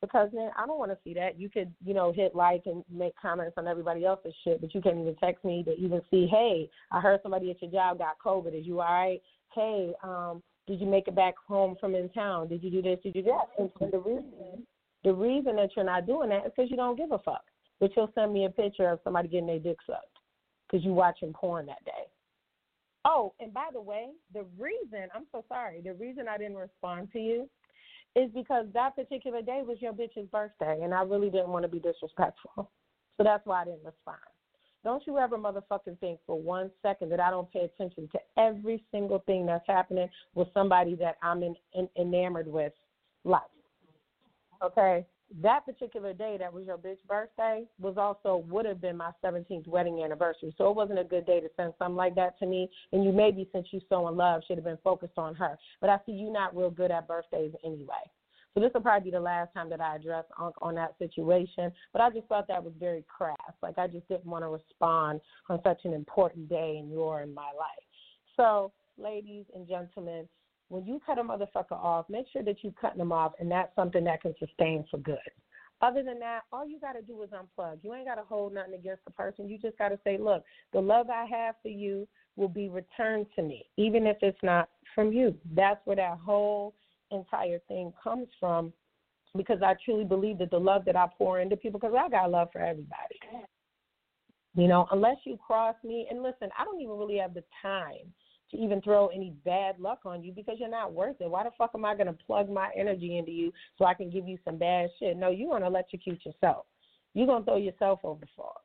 because 0.00 0.30
man, 0.32 0.50
I 0.56 0.66
don't 0.66 0.78
want 0.78 0.90
to 0.90 0.98
see 1.04 1.14
that. 1.14 1.38
You 1.38 1.48
could, 1.48 1.72
you 1.84 1.94
know, 1.94 2.12
hit 2.12 2.34
like 2.34 2.62
and 2.66 2.84
make 2.90 3.14
comments 3.20 3.54
on 3.56 3.66
everybody 3.66 4.04
else's 4.04 4.34
shit, 4.44 4.60
but 4.60 4.74
you 4.74 4.80
can't 4.80 4.98
even 4.98 5.16
text 5.16 5.44
me 5.44 5.62
to 5.64 5.74
even 5.74 6.00
see, 6.10 6.26
hey, 6.26 6.68
I 6.92 7.00
heard 7.00 7.20
somebody 7.22 7.50
at 7.50 7.62
your 7.62 7.70
job 7.70 7.98
got 7.98 8.18
COVID. 8.24 8.58
Is 8.58 8.66
you 8.66 8.80
all 8.80 8.92
right? 8.92 9.20
Hey, 9.54 9.92
um, 10.02 10.42
did 10.66 10.80
you 10.80 10.86
make 10.86 11.08
it 11.08 11.14
back 11.14 11.34
home 11.46 11.76
from 11.80 11.94
in 11.94 12.08
town? 12.10 12.48
Did 12.48 12.62
you 12.62 12.70
do 12.70 12.82
this? 12.82 12.98
Did 13.02 13.14
you 13.14 13.22
do 13.22 13.30
that? 13.30 13.48
And, 13.58 13.70
and 13.80 13.92
the 13.92 13.98
reason, 13.98 14.66
the 15.04 15.14
reason 15.14 15.56
that 15.56 15.70
you're 15.76 15.84
not 15.84 16.06
doing 16.06 16.28
that 16.30 16.46
is 16.46 16.52
because 16.56 16.70
you 16.70 16.76
don't 16.76 16.96
give 16.96 17.12
a 17.12 17.18
fuck. 17.18 17.44
But 17.78 17.90
you'll 17.94 18.10
send 18.14 18.32
me 18.32 18.46
a 18.46 18.50
picture 18.50 18.88
of 18.88 19.00
somebody 19.04 19.28
getting 19.28 19.46
their 19.46 19.58
dick 19.58 19.76
sucked 19.86 20.06
because 20.66 20.84
you 20.84 20.92
watching 20.92 21.32
porn 21.32 21.66
that 21.66 21.84
day. 21.84 21.92
Oh, 23.04 23.34
and 23.38 23.54
by 23.54 23.68
the 23.72 23.80
way, 23.80 24.08
the 24.34 24.44
reason 24.58 25.08
I'm 25.14 25.26
so 25.30 25.44
sorry. 25.48 25.80
The 25.80 25.94
reason 25.94 26.26
I 26.28 26.38
didn't 26.38 26.56
respond 26.56 27.12
to 27.12 27.20
you 27.20 27.48
is 28.16 28.30
because 28.34 28.64
that 28.72 28.96
particular 28.96 29.42
day 29.42 29.62
was 29.64 29.76
your 29.80 29.92
bitch's 29.92 30.26
birthday, 30.32 30.80
and 30.82 30.94
I 30.94 31.02
really 31.02 31.30
didn't 31.30 31.50
want 31.50 31.64
to 31.64 31.68
be 31.68 31.78
disrespectful. 31.78 32.70
So 33.18 33.24
that's 33.24 33.46
why 33.46 33.62
I 33.62 33.64
didn't 33.64 33.84
respond. 33.84 34.18
Don't 34.84 35.02
you 35.06 35.18
ever 35.18 35.38
motherfucking 35.38 35.98
think 36.00 36.20
for 36.26 36.38
one 36.38 36.70
second 36.82 37.10
that 37.10 37.18
I 37.18 37.30
don't 37.30 37.50
pay 37.50 37.60
attention 37.60 38.08
to 38.12 38.18
every 38.36 38.84
single 38.92 39.20
thing 39.20 39.46
that's 39.46 39.64
happening 39.66 40.08
with 40.34 40.48
somebody 40.52 40.94
that 40.96 41.16
I'm 41.22 41.42
in, 41.42 41.56
in, 41.72 41.88
enamored 41.98 42.46
with 42.46 42.72
life. 43.24 43.40
Okay? 44.62 45.06
That 45.42 45.66
particular 45.66 46.12
day 46.12 46.36
that 46.38 46.52
was 46.52 46.66
your 46.66 46.78
bitch 46.78 46.98
birthday 47.08 47.64
was 47.80 47.96
also 47.98 48.44
would 48.48 48.64
have 48.64 48.80
been 48.80 48.96
my 48.96 49.10
17th 49.24 49.66
wedding 49.66 50.02
anniversary. 50.02 50.54
So 50.56 50.70
it 50.70 50.76
wasn't 50.76 51.00
a 51.00 51.04
good 51.04 51.26
day 51.26 51.40
to 51.40 51.48
send 51.56 51.74
something 51.78 51.96
like 51.96 52.14
that 52.14 52.38
to 52.38 52.46
me. 52.46 52.70
And 52.92 53.04
you 53.04 53.12
maybe, 53.12 53.48
since 53.52 53.66
you 53.72 53.80
so 53.88 54.06
in 54.08 54.16
love, 54.16 54.42
should 54.46 54.56
have 54.56 54.64
been 54.64 54.78
focused 54.84 55.18
on 55.18 55.34
her. 55.34 55.58
But 55.80 55.90
I 55.90 55.98
see 56.06 56.12
you 56.12 56.32
not 56.32 56.56
real 56.56 56.70
good 56.70 56.90
at 56.92 57.08
birthdays 57.08 57.52
anyway. 57.64 58.04
So 58.54 58.60
this 58.60 58.70
will 58.72 58.80
probably 58.80 59.10
be 59.10 59.14
the 59.14 59.20
last 59.20 59.52
time 59.52 59.68
that 59.68 59.82
I 59.82 59.96
address 59.96 60.24
Unc 60.40 60.54
on 60.62 60.76
that 60.76 60.94
situation. 60.98 61.70
But 61.92 62.00
I 62.00 62.10
just 62.10 62.26
thought 62.26 62.48
that 62.48 62.64
was 62.64 62.72
very 62.78 63.04
crass. 63.06 63.36
Like 63.62 63.78
I 63.78 63.86
just 63.86 64.08
didn't 64.08 64.24
want 64.24 64.44
to 64.44 64.48
respond 64.48 65.20
on 65.50 65.60
such 65.62 65.80
an 65.84 65.92
important 65.92 66.48
day 66.48 66.78
in 66.80 66.90
your 66.90 67.20
and 67.20 67.34
my 67.34 67.50
life. 67.58 67.84
So, 68.36 68.72
ladies 68.96 69.44
and 69.54 69.68
gentlemen, 69.68 70.26
when 70.68 70.84
you 70.84 71.00
cut 71.04 71.18
a 71.18 71.22
motherfucker 71.22 71.72
off, 71.72 72.06
make 72.08 72.26
sure 72.32 72.42
that 72.42 72.62
you 72.62 72.74
cutting 72.80 72.98
them 72.98 73.12
off, 73.12 73.32
and 73.38 73.50
that's 73.50 73.74
something 73.76 74.04
that 74.04 74.22
can 74.22 74.34
sustain 74.38 74.84
for 74.90 74.98
good. 74.98 75.18
Other 75.82 76.02
than 76.02 76.18
that, 76.20 76.40
all 76.52 76.66
you 76.66 76.80
got 76.80 76.94
to 76.94 77.02
do 77.02 77.22
is 77.22 77.30
unplug. 77.30 77.78
You 77.82 77.94
ain't 77.94 78.06
got 78.06 78.14
to 78.14 78.22
hold 78.22 78.54
nothing 78.54 78.74
against 78.74 79.04
the 79.04 79.10
person. 79.10 79.48
You 79.48 79.58
just 79.58 79.76
got 79.76 79.90
to 79.90 79.98
say, 80.04 80.16
look, 80.18 80.42
the 80.72 80.80
love 80.80 81.10
I 81.10 81.26
have 81.26 81.56
for 81.62 81.68
you 81.68 82.08
will 82.36 82.48
be 82.48 82.68
returned 82.68 83.26
to 83.36 83.42
me, 83.42 83.66
even 83.76 84.06
if 84.06 84.16
it's 84.22 84.38
not 84.42 84.70
from 84.94 85.12
you. 85.12 85.36
That's 85.54 85.80
where 85.84 85.96
that 85.96 86.18
whole 86.18 86.74
entire 87.10 87.60
thing 87.68 87.92
comes 88.02 88.28
from 88.40 88.72
because 89.36 89.60
I 89.62 89.74
truly 89.84 90.04
believe 90.04 90.38
that 90.38 90.50
the 90.50 90.58
love 90.58 90.84
that 90.86 90.96
I 90.96 91.06
pour 91.18 91.40
into 91.40 91.56
people, 91.56 91.78
because 91.78 91.94
I 91.96 92.08
got 92.08 92.30
love 92.30 92.48
for 92.52 92.60
everybody. 92.60 93.20
You 94.54 94.68
know, 94.68 94.86
unless 94.90 95.18
you 95.24 95.36
cross 95.36 95.76
me, 95.84 96.06
and 96.10 96.22
listen, 96.22 96.48
I 96.58 96.64
don't 96.64 96.80
even 96.80 96.96
really 96.96 97.18
have 97.18 97.34
the 97.34 97.44
time 97.60 98.12
to 98.50 98.56
even 98.56 98.80
throw 98.80 99.08
any 99.08 99.34
bad 99.44 99.78
luck 99.78 100.00
on 100.04 100.22
you 100.22 100.32
because 100.32 100.56
you're 100.58 100.68
not 100.68 100.92
worth 100.92 101.16
it. 101.20 101.30
Why 101.30 101.44
the 101.44 101.50
fuck 101.56 101.72
am 101.74 101.84
I 101.84 101.94
going 101.94 102.06
to 102.06 102.12
plug 102.12 102.50
my 102.50 102.70
energy 102.76 103.18
into 103.18 103.32
you 103.32 103.52
so 103.76 103.84
I 103.84 103.94
can 103.94 104.10
give 104.10 104.28
you 104.28 104.38
some 104.44 104.56
bad 104.56 104.88
shit? 104.98 105.16
No, 105.16 105.30
you 105.30 105.48
want 105.48 105.64
to 105.64 105.68
electrocute 105.68 106.24
yourself. 106.24 106.66
You're 107.14 107.26
going 107.26 107.42
to 107.42 107.46
throw 107.46 107.56
yourself 107.56 108.00
over 108.04 108.20
the 108.20 108.26
fall. 108.36 108.62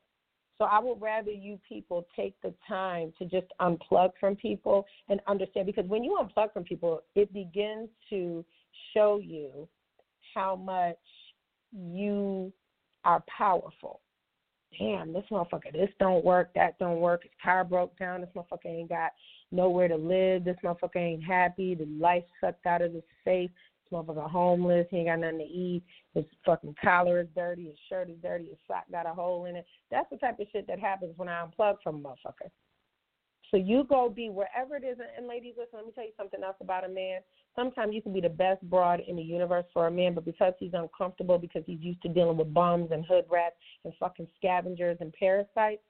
So 0.58 0.66
I 0.66 0.80
would 0.80 1.02
rather 1.02 1.32
you 1.32 1.60
people 1.68 2.06
take 2.16 2.36
the 2.44 2.54
time 2.68 3.14
to 3.18 3.26
just 3.26 3.48
unplug 3.60 4.12
from 4.20 4.36
people 4.36 4.86
and 5.10 5.20
understand 5.28 5.66
because 5.66 5.88
when 5.88 6.04
you 6.04 6.20
unplug 6.22 6.54
from 6.54 6.64
people, 6.64 7.02
it 7.16 7.34
begins 7.34 7.90
to 8.12 8.46
show 8.94 9.20
you 9.24 9.68
how 10.36 10.56
much 10.56 10.98
you 11.72 12.54
are 13.06 13.24
powerful. 13.36 14.02
Damn, 14.78 15.12
this 15.12 15.24
motherfucker, 15.32 15.74
this 15.74 15.90
don't 16.00 16.24
work, 16.24 16.52
that 16.56 16.78
don't 16.80 17.00
work. 17.00 17.24
His 17.24 17.32
car 17.44 17.64
broke 17.64 17.98
down. 17.98 18.22
This 18.22 18.30
motherfucker 18.36 18.68
ain't 18.68 18.90
got 18.90 19.12
nowhere 19.52 19.88
to 19.88 19.96
live. 19.96 20.44
This 20.44 20.58
motherfucker 20.64 20.98
ain't 20.98 21.24
happy. 21.24 21.76
The 21.76 21.86
life 22.00 22.24
sucked 22.40 22.66
out 22.66 22.82
of 22.82 22.94
his 22.94 23.04
face. 23.24 23.50
This 23.84 23.98
motherfucker 23.98 24.30
homeless. 24.30 24.88
He 24.90 24.98
ain't 24.98 25.08
got 25.08 25.20
nothing 25.20 25.40
to 25.40 25.46
eat. 25.46 25.84
His 26.14 26.26
fucking 26.46 26.76
collar 26.84 27.22
is 27.22 27.28
dirty. 27.36 27.66
His 27.66 27.78
shirt 27.90 28.10
is 28.10 28.18
dirty. 28.22 28.46
His 28.46 28.58
sock 28.68 28.86
got 28.92 29.06
a 29.06 29.14
hole 29.14 29.46
in 29.46 29.56
it. 29.56 29.66
That's 29.90 30.10
the 30.10 30.18
type 30.18 30.40
of 30.40 30.48
shit 30.52 30.68
that 30.68 30.80
happens 30.80 31.14
when 31.18 31.30
I 31.30 31.46
unplug 31.46 31.78
from 31.84 31.98
a 31.98 32.00
motherfucker. 32.00 32.50
So 33.52 33.58
you 33.58 33.84
go 33.84 34.10
be 34.10 34.30
wherever 34.30 34.78
it 34.78 34.84
is. 34.86 34.98
And 35.18 35.28
ladies, 35.28 35.56
listen, 35.58 35.74
let 35.74 35.86
me 35.86 35.92
tell 35.94 36.06
you 36.06 36.14
something 36.18 36.42
else 36.42 36.56
about 36.62 36.86
a 36.86 36.90
man. 36.90 37.20
Sometimes 37.54 37.94
you 37.94 38.02
can 38.02 38.14
be 38.14 38.22
the 38.22 38.30
best 38.30 38.62
broad 38.70 39.02
in 39.06 39.18
the 39.18 39.22
universe 39.22 39.66
for 39.74 39.88
a 39.88 39.92
man, 39.92 40.14
but 40.14 40.24
because 40.24 40.54
he's 40.58 40.74
uncomfortable, 40.74 41.38
because 41.38 41.64
he's 41.66 41.82
used 41.82 42.02
to 42.04 42.08
dealing 42.08 42.38
with 42.38 42.54
bums 42.54 42.92
and 42.92 43.06
hood 43.06 43.26
rats 43.30 43.56
and 43.84 43.94
fucking 44.00 44.28
scavengers 44.38 44.98
and 45.02 45.12
parasites, 45.12 45.84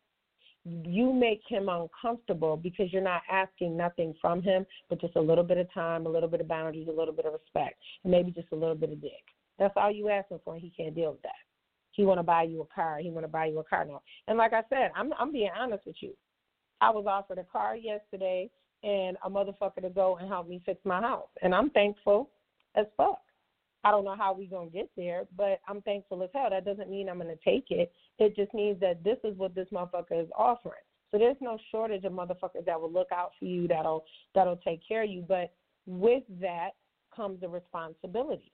you 0.66 1.12
make 1.12 1.42
him 1.48 1.70
uncomfortable 1.70 2.56
because 2.56 2.92
you're 2.94 3.02
not 3.02 3.24
asking 3.30 3.76
nothing 3.76 4.14
from 4.22 4.42
him, 4.42 4.66
but 4.90 5.02
just 5.02 5.16
a 5.16 5.22
little 5.22 5.44
bit 5.44 5.58
of 5.58 5.72
time, 5.74 6.06
a 6.06 6.10
little 6.10 6.30
bit 6.30 6.42
of 6.42 6.48
boundaries, 6.48 6.88
a 6.88 6.92
little 6.92 7.14
bit 7.14 7.26
of 7.26 7.34
respect, 7.34 7.76
and 8.04 8.12
maybe 8.12 8.32
just 8.32 8.52
a 8.52 8.56
little 8.56 8.76
bit 8.76 8.92
of 8.92 9.02
dick. 9.02 9.24
That's 9.58 9.74
all 9.76 9.92
you 9.92 10.10
asking 10.10 10.40
for, 10.44 10.54
and 10.54 10.62
he 10.62 10.72
can't 10.72 10.96
deal 10.96 11.12
with 11.12 11.22
that. 11.24 11.32
He 11.92 12.06
want 12.06 12.20
to 12.20 12.24
buy 12.24 12.44
you 12.44 12.62
a 12.62 12.74
car. 12.74 13.00
He 13.00 13.10
want 13.10 13.26
to 13.26 13.32
buy 13.32 13.48
you 13.48 13.60
a 13.60 13.64
car 13.64 13.86
now. 13.86 14.02
And 14.28 14.38
like 14.38 14.54
I 14.54 14.62
said, 14.70 14.92
I'm 14.96 15.12
I'm 15.20 15.32
being 15.32 15.50
honest 15.58 15.86
with 15.86 15.98
you. 16.00 16.14
I 16.80 16.90
was 16.90 17.06
offered 17.08 17.38
a 17.38 17.44
car 17.44 17.76
yesterday 17.76 18.50
and 18.84 19.18
a 19.24 19.30
motherfucker 19.30 19.82
to 19.82 19.90
go 19.90 20.18
and 20.18 20.28
help 20.28 20.48
me 20.48 20.62
fix 20.66 20.80
my 20.86 21.02
house, 21.02 21.30
and 21.42 21.54
I'm 21.54 21.70
thankful 21.72 22.30
as 22.76 22.86
fuck. 22.98 23.22
I 23.84 23.92
don't 23.92 24.06
know 24.06 24.16
how 24.16 24.34
we're 24.34 24.50
gonna 24.50 24.70
get 24.70 24.90
there, 24.96 25.26
but 25.36 25.60
I'm 25.68 25.82
thankful 25.82 26.22
as 26.24 26.30
hell. 26.34 26.50
That 26.50 26.66
doesn't 26.66 26.90
mean 26.90 27.10
I'm 27.10 27.18
gonna 27.18 27.36
take 27.44 27.72
it. 27.72 27.92
It 28.20 28.36
just 28.36 28.54
means 28.54 28.80
that 28.80 29.04
this 29.04 29.18
is 29.24 29.36
what 29.38 29.56
this 29.56 29.68
motherfucker 29.74 30.24
is 30.24 30.30
offering. 30.38 30.84
So 31.12 31.18
there's 31.18 31.38
no 31.42 31.58
shortage 31.72 32.06
of 32.06 32.14
motherfuckers 32.14 32.66
that 32.66 32.80
will 32.80 32.92
look 32.92 33.12
out 33.12 33.32
for 33.40 33.46
you, 33.46 33.68
that'll 33.68 34.06
that'll 34.36 34.58
take 34.58 34.82
care 34.88 35.04
of 35.04 35.10
you. 35.10 35.24
But 35.28 35.54
with 35.86 36.24
that 36.40 36.72
comes 37.16 37.44
a 37.44 37.50
responsibility. 37.50 38.52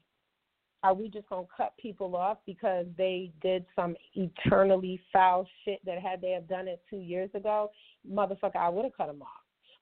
Are 0.83 0.93
we 0.93 1.09
just 1.09 1.27
gonna 1.27 1.47
cut 1.55 1.73
people 1.77 2.15
off 2.15 2.37
because 2.45 2.85
they 2.97 3.31
did 3.41 3.65
some 3.75 3.95
eternally 4.13 5.01
foul 5.11 5.47
shit 5.65 5.83
that 5.85 5.99
had 5.99 6.21
they 6.21 6.31
have 6.31 6.47
done 6.47 6.67
it 6.67 6.81
two 6.89 6.99
years 6.99 7.29
ago? 7.33 7.71
Motherfucker, 8.09 8.55
I 8.55 8.69
would 8.69 8.85
have 8.85 8.95
cut 8.95 9.07
them 9.07 9.21
off. 9.21 9.27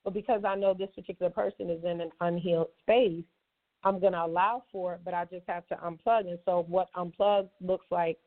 But 0.04 0.14
because 0.14 0.44
I 0.46 0.56
know 0.56 0.74
this 0.74 0.90
particular 0.96 1.32
person 1.32 1.70
is 1.70 1.84
in 1.84 2.02
an 2.02 2.12
unhealed 2.22 2.68
space, 2.82 3.24
I'm 3.86 4.00
going 4.00 4.14
to 4.14 4.26
allow 4.26 4.64
for 4.72 4.96
it, 4.96 5.02
but 5.06 5.14
I 5.14 5.26
just 5.26 5.46
have 5.48 5.68
to 5.68 5.76
unplug. 5.76 6.28
And 6.28 6.40
so, 6.44 6.66
what 6.68 6.90
unplug 6.96 7.48
looks 7.62 7.86
like 7.92 8.18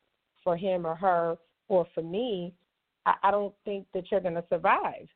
for 0.43 0.55
him 0.55 0.87
or 0.87 0.95
her 0.95 1.37
or 1.67 1.85
for 1.93 2.01
me, 2.01 2.53
I, 3.05 3.15
I 3.23 3.31
don't 3.31 3.53
think 3.65 3.85
that 3.93 4.05
you're 4.09 4.21
going 4.21 4.35
to 4.35 4.45
survive 4.49 5.07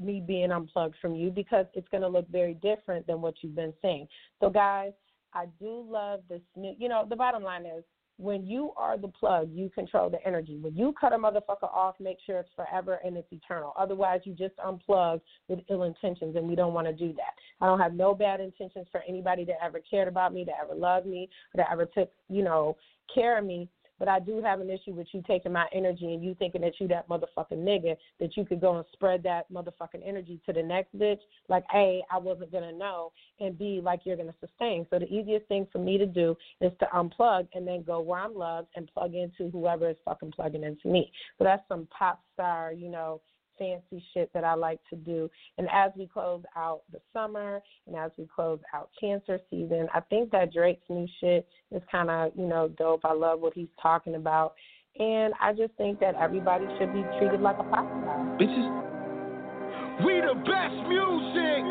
me 0.00 0.22
being 0.26 0.50
unplugged 0.50 0.96
from 1.02 1.14
you 1.14 1.30
because 1.30 1.66
it's 1.74 1.88
going 1.88 2.02
to 2.02 2.08
look 2.08 2.28
very 2.30 2.54
different 2.54 3.06
than 3.06 3.20
what 3.20 3.34
you've 3.42 3.54
been 3.54 3.74
saying. 3.82 4.08
So, 4.40 4.48
guys, 4.48 4.92
I 5.34 5.46
do 5.60 5.84
love 5.88 6.20
this 6.28 6.40
new, 6.56 6.74
you 6.78 6.88
know, 6.88 7.04
the 7.08 7.16
bottom 7.16 7.42
line 7.42 7.66
is 7.66 7.84
when 8.20 8.46
you 8.46 8.72
are 8.76 8.98
the 8.98 9.08
plug, 9.08 9.48
you 9.52 9.70
control 9.70 10.10
the 10.10 10.24
energy. 10.26 10.58
When 10.60 10.76
you 10.76 10.94
cut 11.00 11.14
a 11.14 11.16
motherfucker 11.16 11.72
off, 11.72 11.94
make 11.98 12.18
sure 12.26 12.38
it's 12.38 12.50
forever 12.54 13.00
and 13.04 13.16
it's 13.16 13.32
eternal. 13.32 13.72
Otherwise, 13.78 14.20
you 14.24 14.34
just 14.34 14.54
unplug 14.58 15.20
with 15.48 15.60
ill 15.70 15.84
intentions, 15.84 16.36
and 16.36 16.46
we 16.46 16.54
don't 16.54 16.74
want 16.74 16.86
to 16.86 16.92
do 16.92 17.14
that. 17.14 17.32
I 17.60 17.66
don't 17.66 17.80
have 17.80 17.94
no 17.94 18.14
bad 18.14 18.40
intentions 18.40 18.86
for 18.92 19.02
anybody 19.08 19.44
that 19.46 19.56
ever 19.64 19.80
cared 19.90 20.06
about 20.06 20.34
me, 20.34 20.44
that 20.44 20.54
ever 20.62 20.74
loved 20.74 21.06
me, 21.06 21.30
that 21.54 21.68
ever 21.72 21.86
took, 21.86 22.10
you 22.28 22.42
know, 22.42 22.76
care 23.12 23.38
of 23.38 23.44
me. 23.44 23.68
But 24.00 24.08
I 24.08 24.18
do 24.18 24.42
have 24.42 24.60
an 24.60 24.70
issue 24.70 24.92
with 24.92 25.06
you 25.12 25.22
taking 25.26 25.52
my 25.52 25.66
energy 25.72 26.14
and 26.14 26.24
you 26.24 26.34
thinking 26.34 26.62
that 26.62 26.72
you 26.80 26.88
that 26.88 27.08
motherfucking 27.08 27.52
nigga 27.52 27.96
that 28.18 28.36
you 28.36 28.44
could 28.44 28.60
go 28.60 28.76
and 28.76 28.84
spread 28.92 29.22
that 29.24 29.52
motherfucking 29.52 30.02
energy 30.04 30.40
to 30.46 30.52
the 30.52 30.62
next 30.62 30.98
bitch. 30.98 31.20
Like 31.48 31.64
A, 31.74 32.02
I 32.10 32.18
wasn't 32.18 32.50
gonna 32.50 32.72
know, 32.72 33.12
and 33.38 33.56
B, 33.56 33.80
like 33.82 34.00
you're 34.04 34.16
gonna 34.16 34.34
sustain. 34.40 34.86
So 34.90 34.98
the 34.98 35.06
easiest 35.06 35.46
thing 35.46 35.68
for 35.70 35.78
me 35.78 35.98
to 35.98 36.06
do 36.06 36.34
is 36.60 36.72
to 36.80 36.86
unplug 36.86 37.46
and 37.54 37.68
then 37.68 37.82
go 37.82 38.00
where 38.00 38.20
I'm 38.20 38.34
loved 38.34 38.68
and 38.74 38.90
plug 38.92 39.14
into 39.14 39.50
whoever 39.50 39.90
is 39.90 39.96
fucking 40.04 40.32
plugging 40.32 40.64
into 40.64 40.88
me. 40.88 41.12
So 41.38 41.44
that's 41.44 41.62
some 41.68 41.86
pop 41.96 42.22
star, 42.32 42.72
you 42.72 42.88
know, 42.88 43.20
fancy 43.60 44.02
shit 44.14 44.32
that 44.32 44.42
I 44.42 44.54
like 44.54 44.80
to 44.90 44.96
do. 44.96 45.30
And 45.58 45.68
as 45.70 45.92
we 45.96 46.06
close 46.06 46.42
out 46.56 46.80
the 46.90 46.98
summer 47.12 47.60
and 47.86 47.94
as 47.94 48.10
we 48.16 48.26
close 48.34 48.58
out 48.74 48.88
cancer 48.98 49.38
season, 49.50 49.86
I 49.94 50.00
think 50.00 50.30
that 50.32 50.52
Drake's 50.52 50.88
new 50.88 51.06
shit 51.20 51.46
is 51.70 51.82
kind 51.92 52.10
of, 52.10 52.32
you 52.34 52.46
know, 52.46 52.68
dope. 52.68 53.04
I 53.04 53.12
love 53.12 53.40
what 53.40 53.52
he's 53.54 53.68
talking 53.80 54.14
about. 54.14 54.54
And 54.98 55.34
I 55.40 55.52
just 55.52 55.74
think 55.74 56.00
that 56.00 56.14
everybody 56.16 56.64
should 56.78 56.92
be 56.92 57.04
treated 57.18 57.40
like 57.40 57.58
a 57.58 57.64
pop 57.64 57.86
star. 57.86 58.38
Bitches, 58.40 60.04
we 60.04 60.20
the 60.20 60.34
best 60.34 60.74
music. 60.88 61.62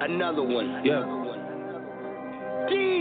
Another 0.00 0.42
one. 0.42 0.82
Yeah. 0.84 1.43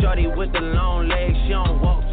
Shorty 0.00 0.26
with 0.26 0.52
the 0.52 0.60
long 0.60 1.08
legs, 1.08 1.36
she 1.44 1.50
don't 1.50 1.80
walk. 1.80 2.04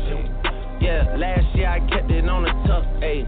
Yeah, 0.82 1.16
last 1.18 1.56
year 1.56 1.70
I 1.70 1.80
kept 1.90 2.12
it 2.12 2.28
on 2.28 2.44
the 2.44 2.52
tuck. 2.68 2.84
Ayy, 3.02 3.28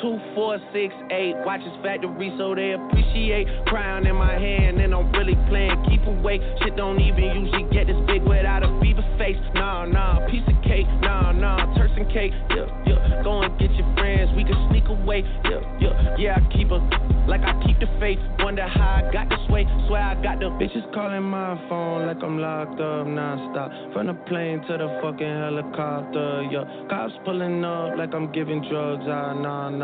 two, 0.00 0.18
four, 0.34 0.58
six, 0.72 0.94
eight. 1.10 1.34
Watches 1.44 1.72
factory 1.82 2.32
so 2.38 2.54
they 2.54 2.72
appreciate. 2.72 3.46
Crown 3.66 4.06
in 4.06 4.16
my 4.16 4.32
hand 4.32 4.80
and 4.80 4.94
I'm 4.94 5.12
really 5.12 5.36
playing. 5.48 5.84
Keep 5.88 6.06
away. 6.06 6.40
Shit 6.62 6.76
don't 6.76 7.00
even 7.00 7.24
usually 7.44 7.64
get 7.70 7.86
this 7.86 7.98
big 8.06 8.22
without 8.22 8.62
a 8.62 8.70
fever 8.80 9.04
face. 9.18 9.36
Nah, 9.54 9.84
nah, 9.84 10.26
piece 10.28 10.46
of 10.46 10.56
cake. 10.62 10.86
Nah, 11.00 11.32
nah, 11.32 11.74
Turks 11.76 11.92
and 11.96 12.08
cake. 12.12 12.32
Yeah, 12.50 12.66
yeah. 12.86 13.22
Go 13.22 13.42
and 13.42 13.58
get 13.58 13.70
your 13.72 13.88
friends. 13.94 14.30
We 14.36 14.44
can 14.44 14.58
sneak 14.70 14.88
away. 14.88 15.22
Yeah, 15.44 15.60
yeah. 15.80 16.16
Yeah, 16.18 16.38
I 16.38 16.42
keep 16.52 16.70
a 16.70 16.78
like 17.26 17.40
I 17.40 17.54
keep 17.64 17.80
the 17.80 17.88
faith. 18.00 18.18
Wonder 18.40 18.66
how 18.68 19.00
I 19.00 19.12
got 19.12 19.28
this 19.28 19.40
way. 19.50 19.64
Swear 19.86 20.02
I 20.02 20.14
got 20.22 20.40
the 20.40 20.50
bitches 20.60 20.84
calling 20.92 21.22
my 21.22 21.56
phone 21.68 22.06
like 22.06 22.22
I'm 22.22 22.38
locked 22.38 22.80
up 22.80 23.06
nonstop. 23.06 23.92
From 23.92 24.08
the 24.08 24.14
plane 24.28 24.60
to 24.68 24.78
the 24.78 25.00
fucking 25.02 25.26
helicopter. 25.26 26.46
Yeah, 26.50 26.64
cops 26.88 27.14
pulling 27.24 27.64
up 27.64 27.96
like 27.96 28.14
I'm 28.14 28.30
giving 28.32 28.60
drugs. 28.68 29.04
Ah, 29.06 29.32
nah, 29.32 29.70
nah 29.70 29.83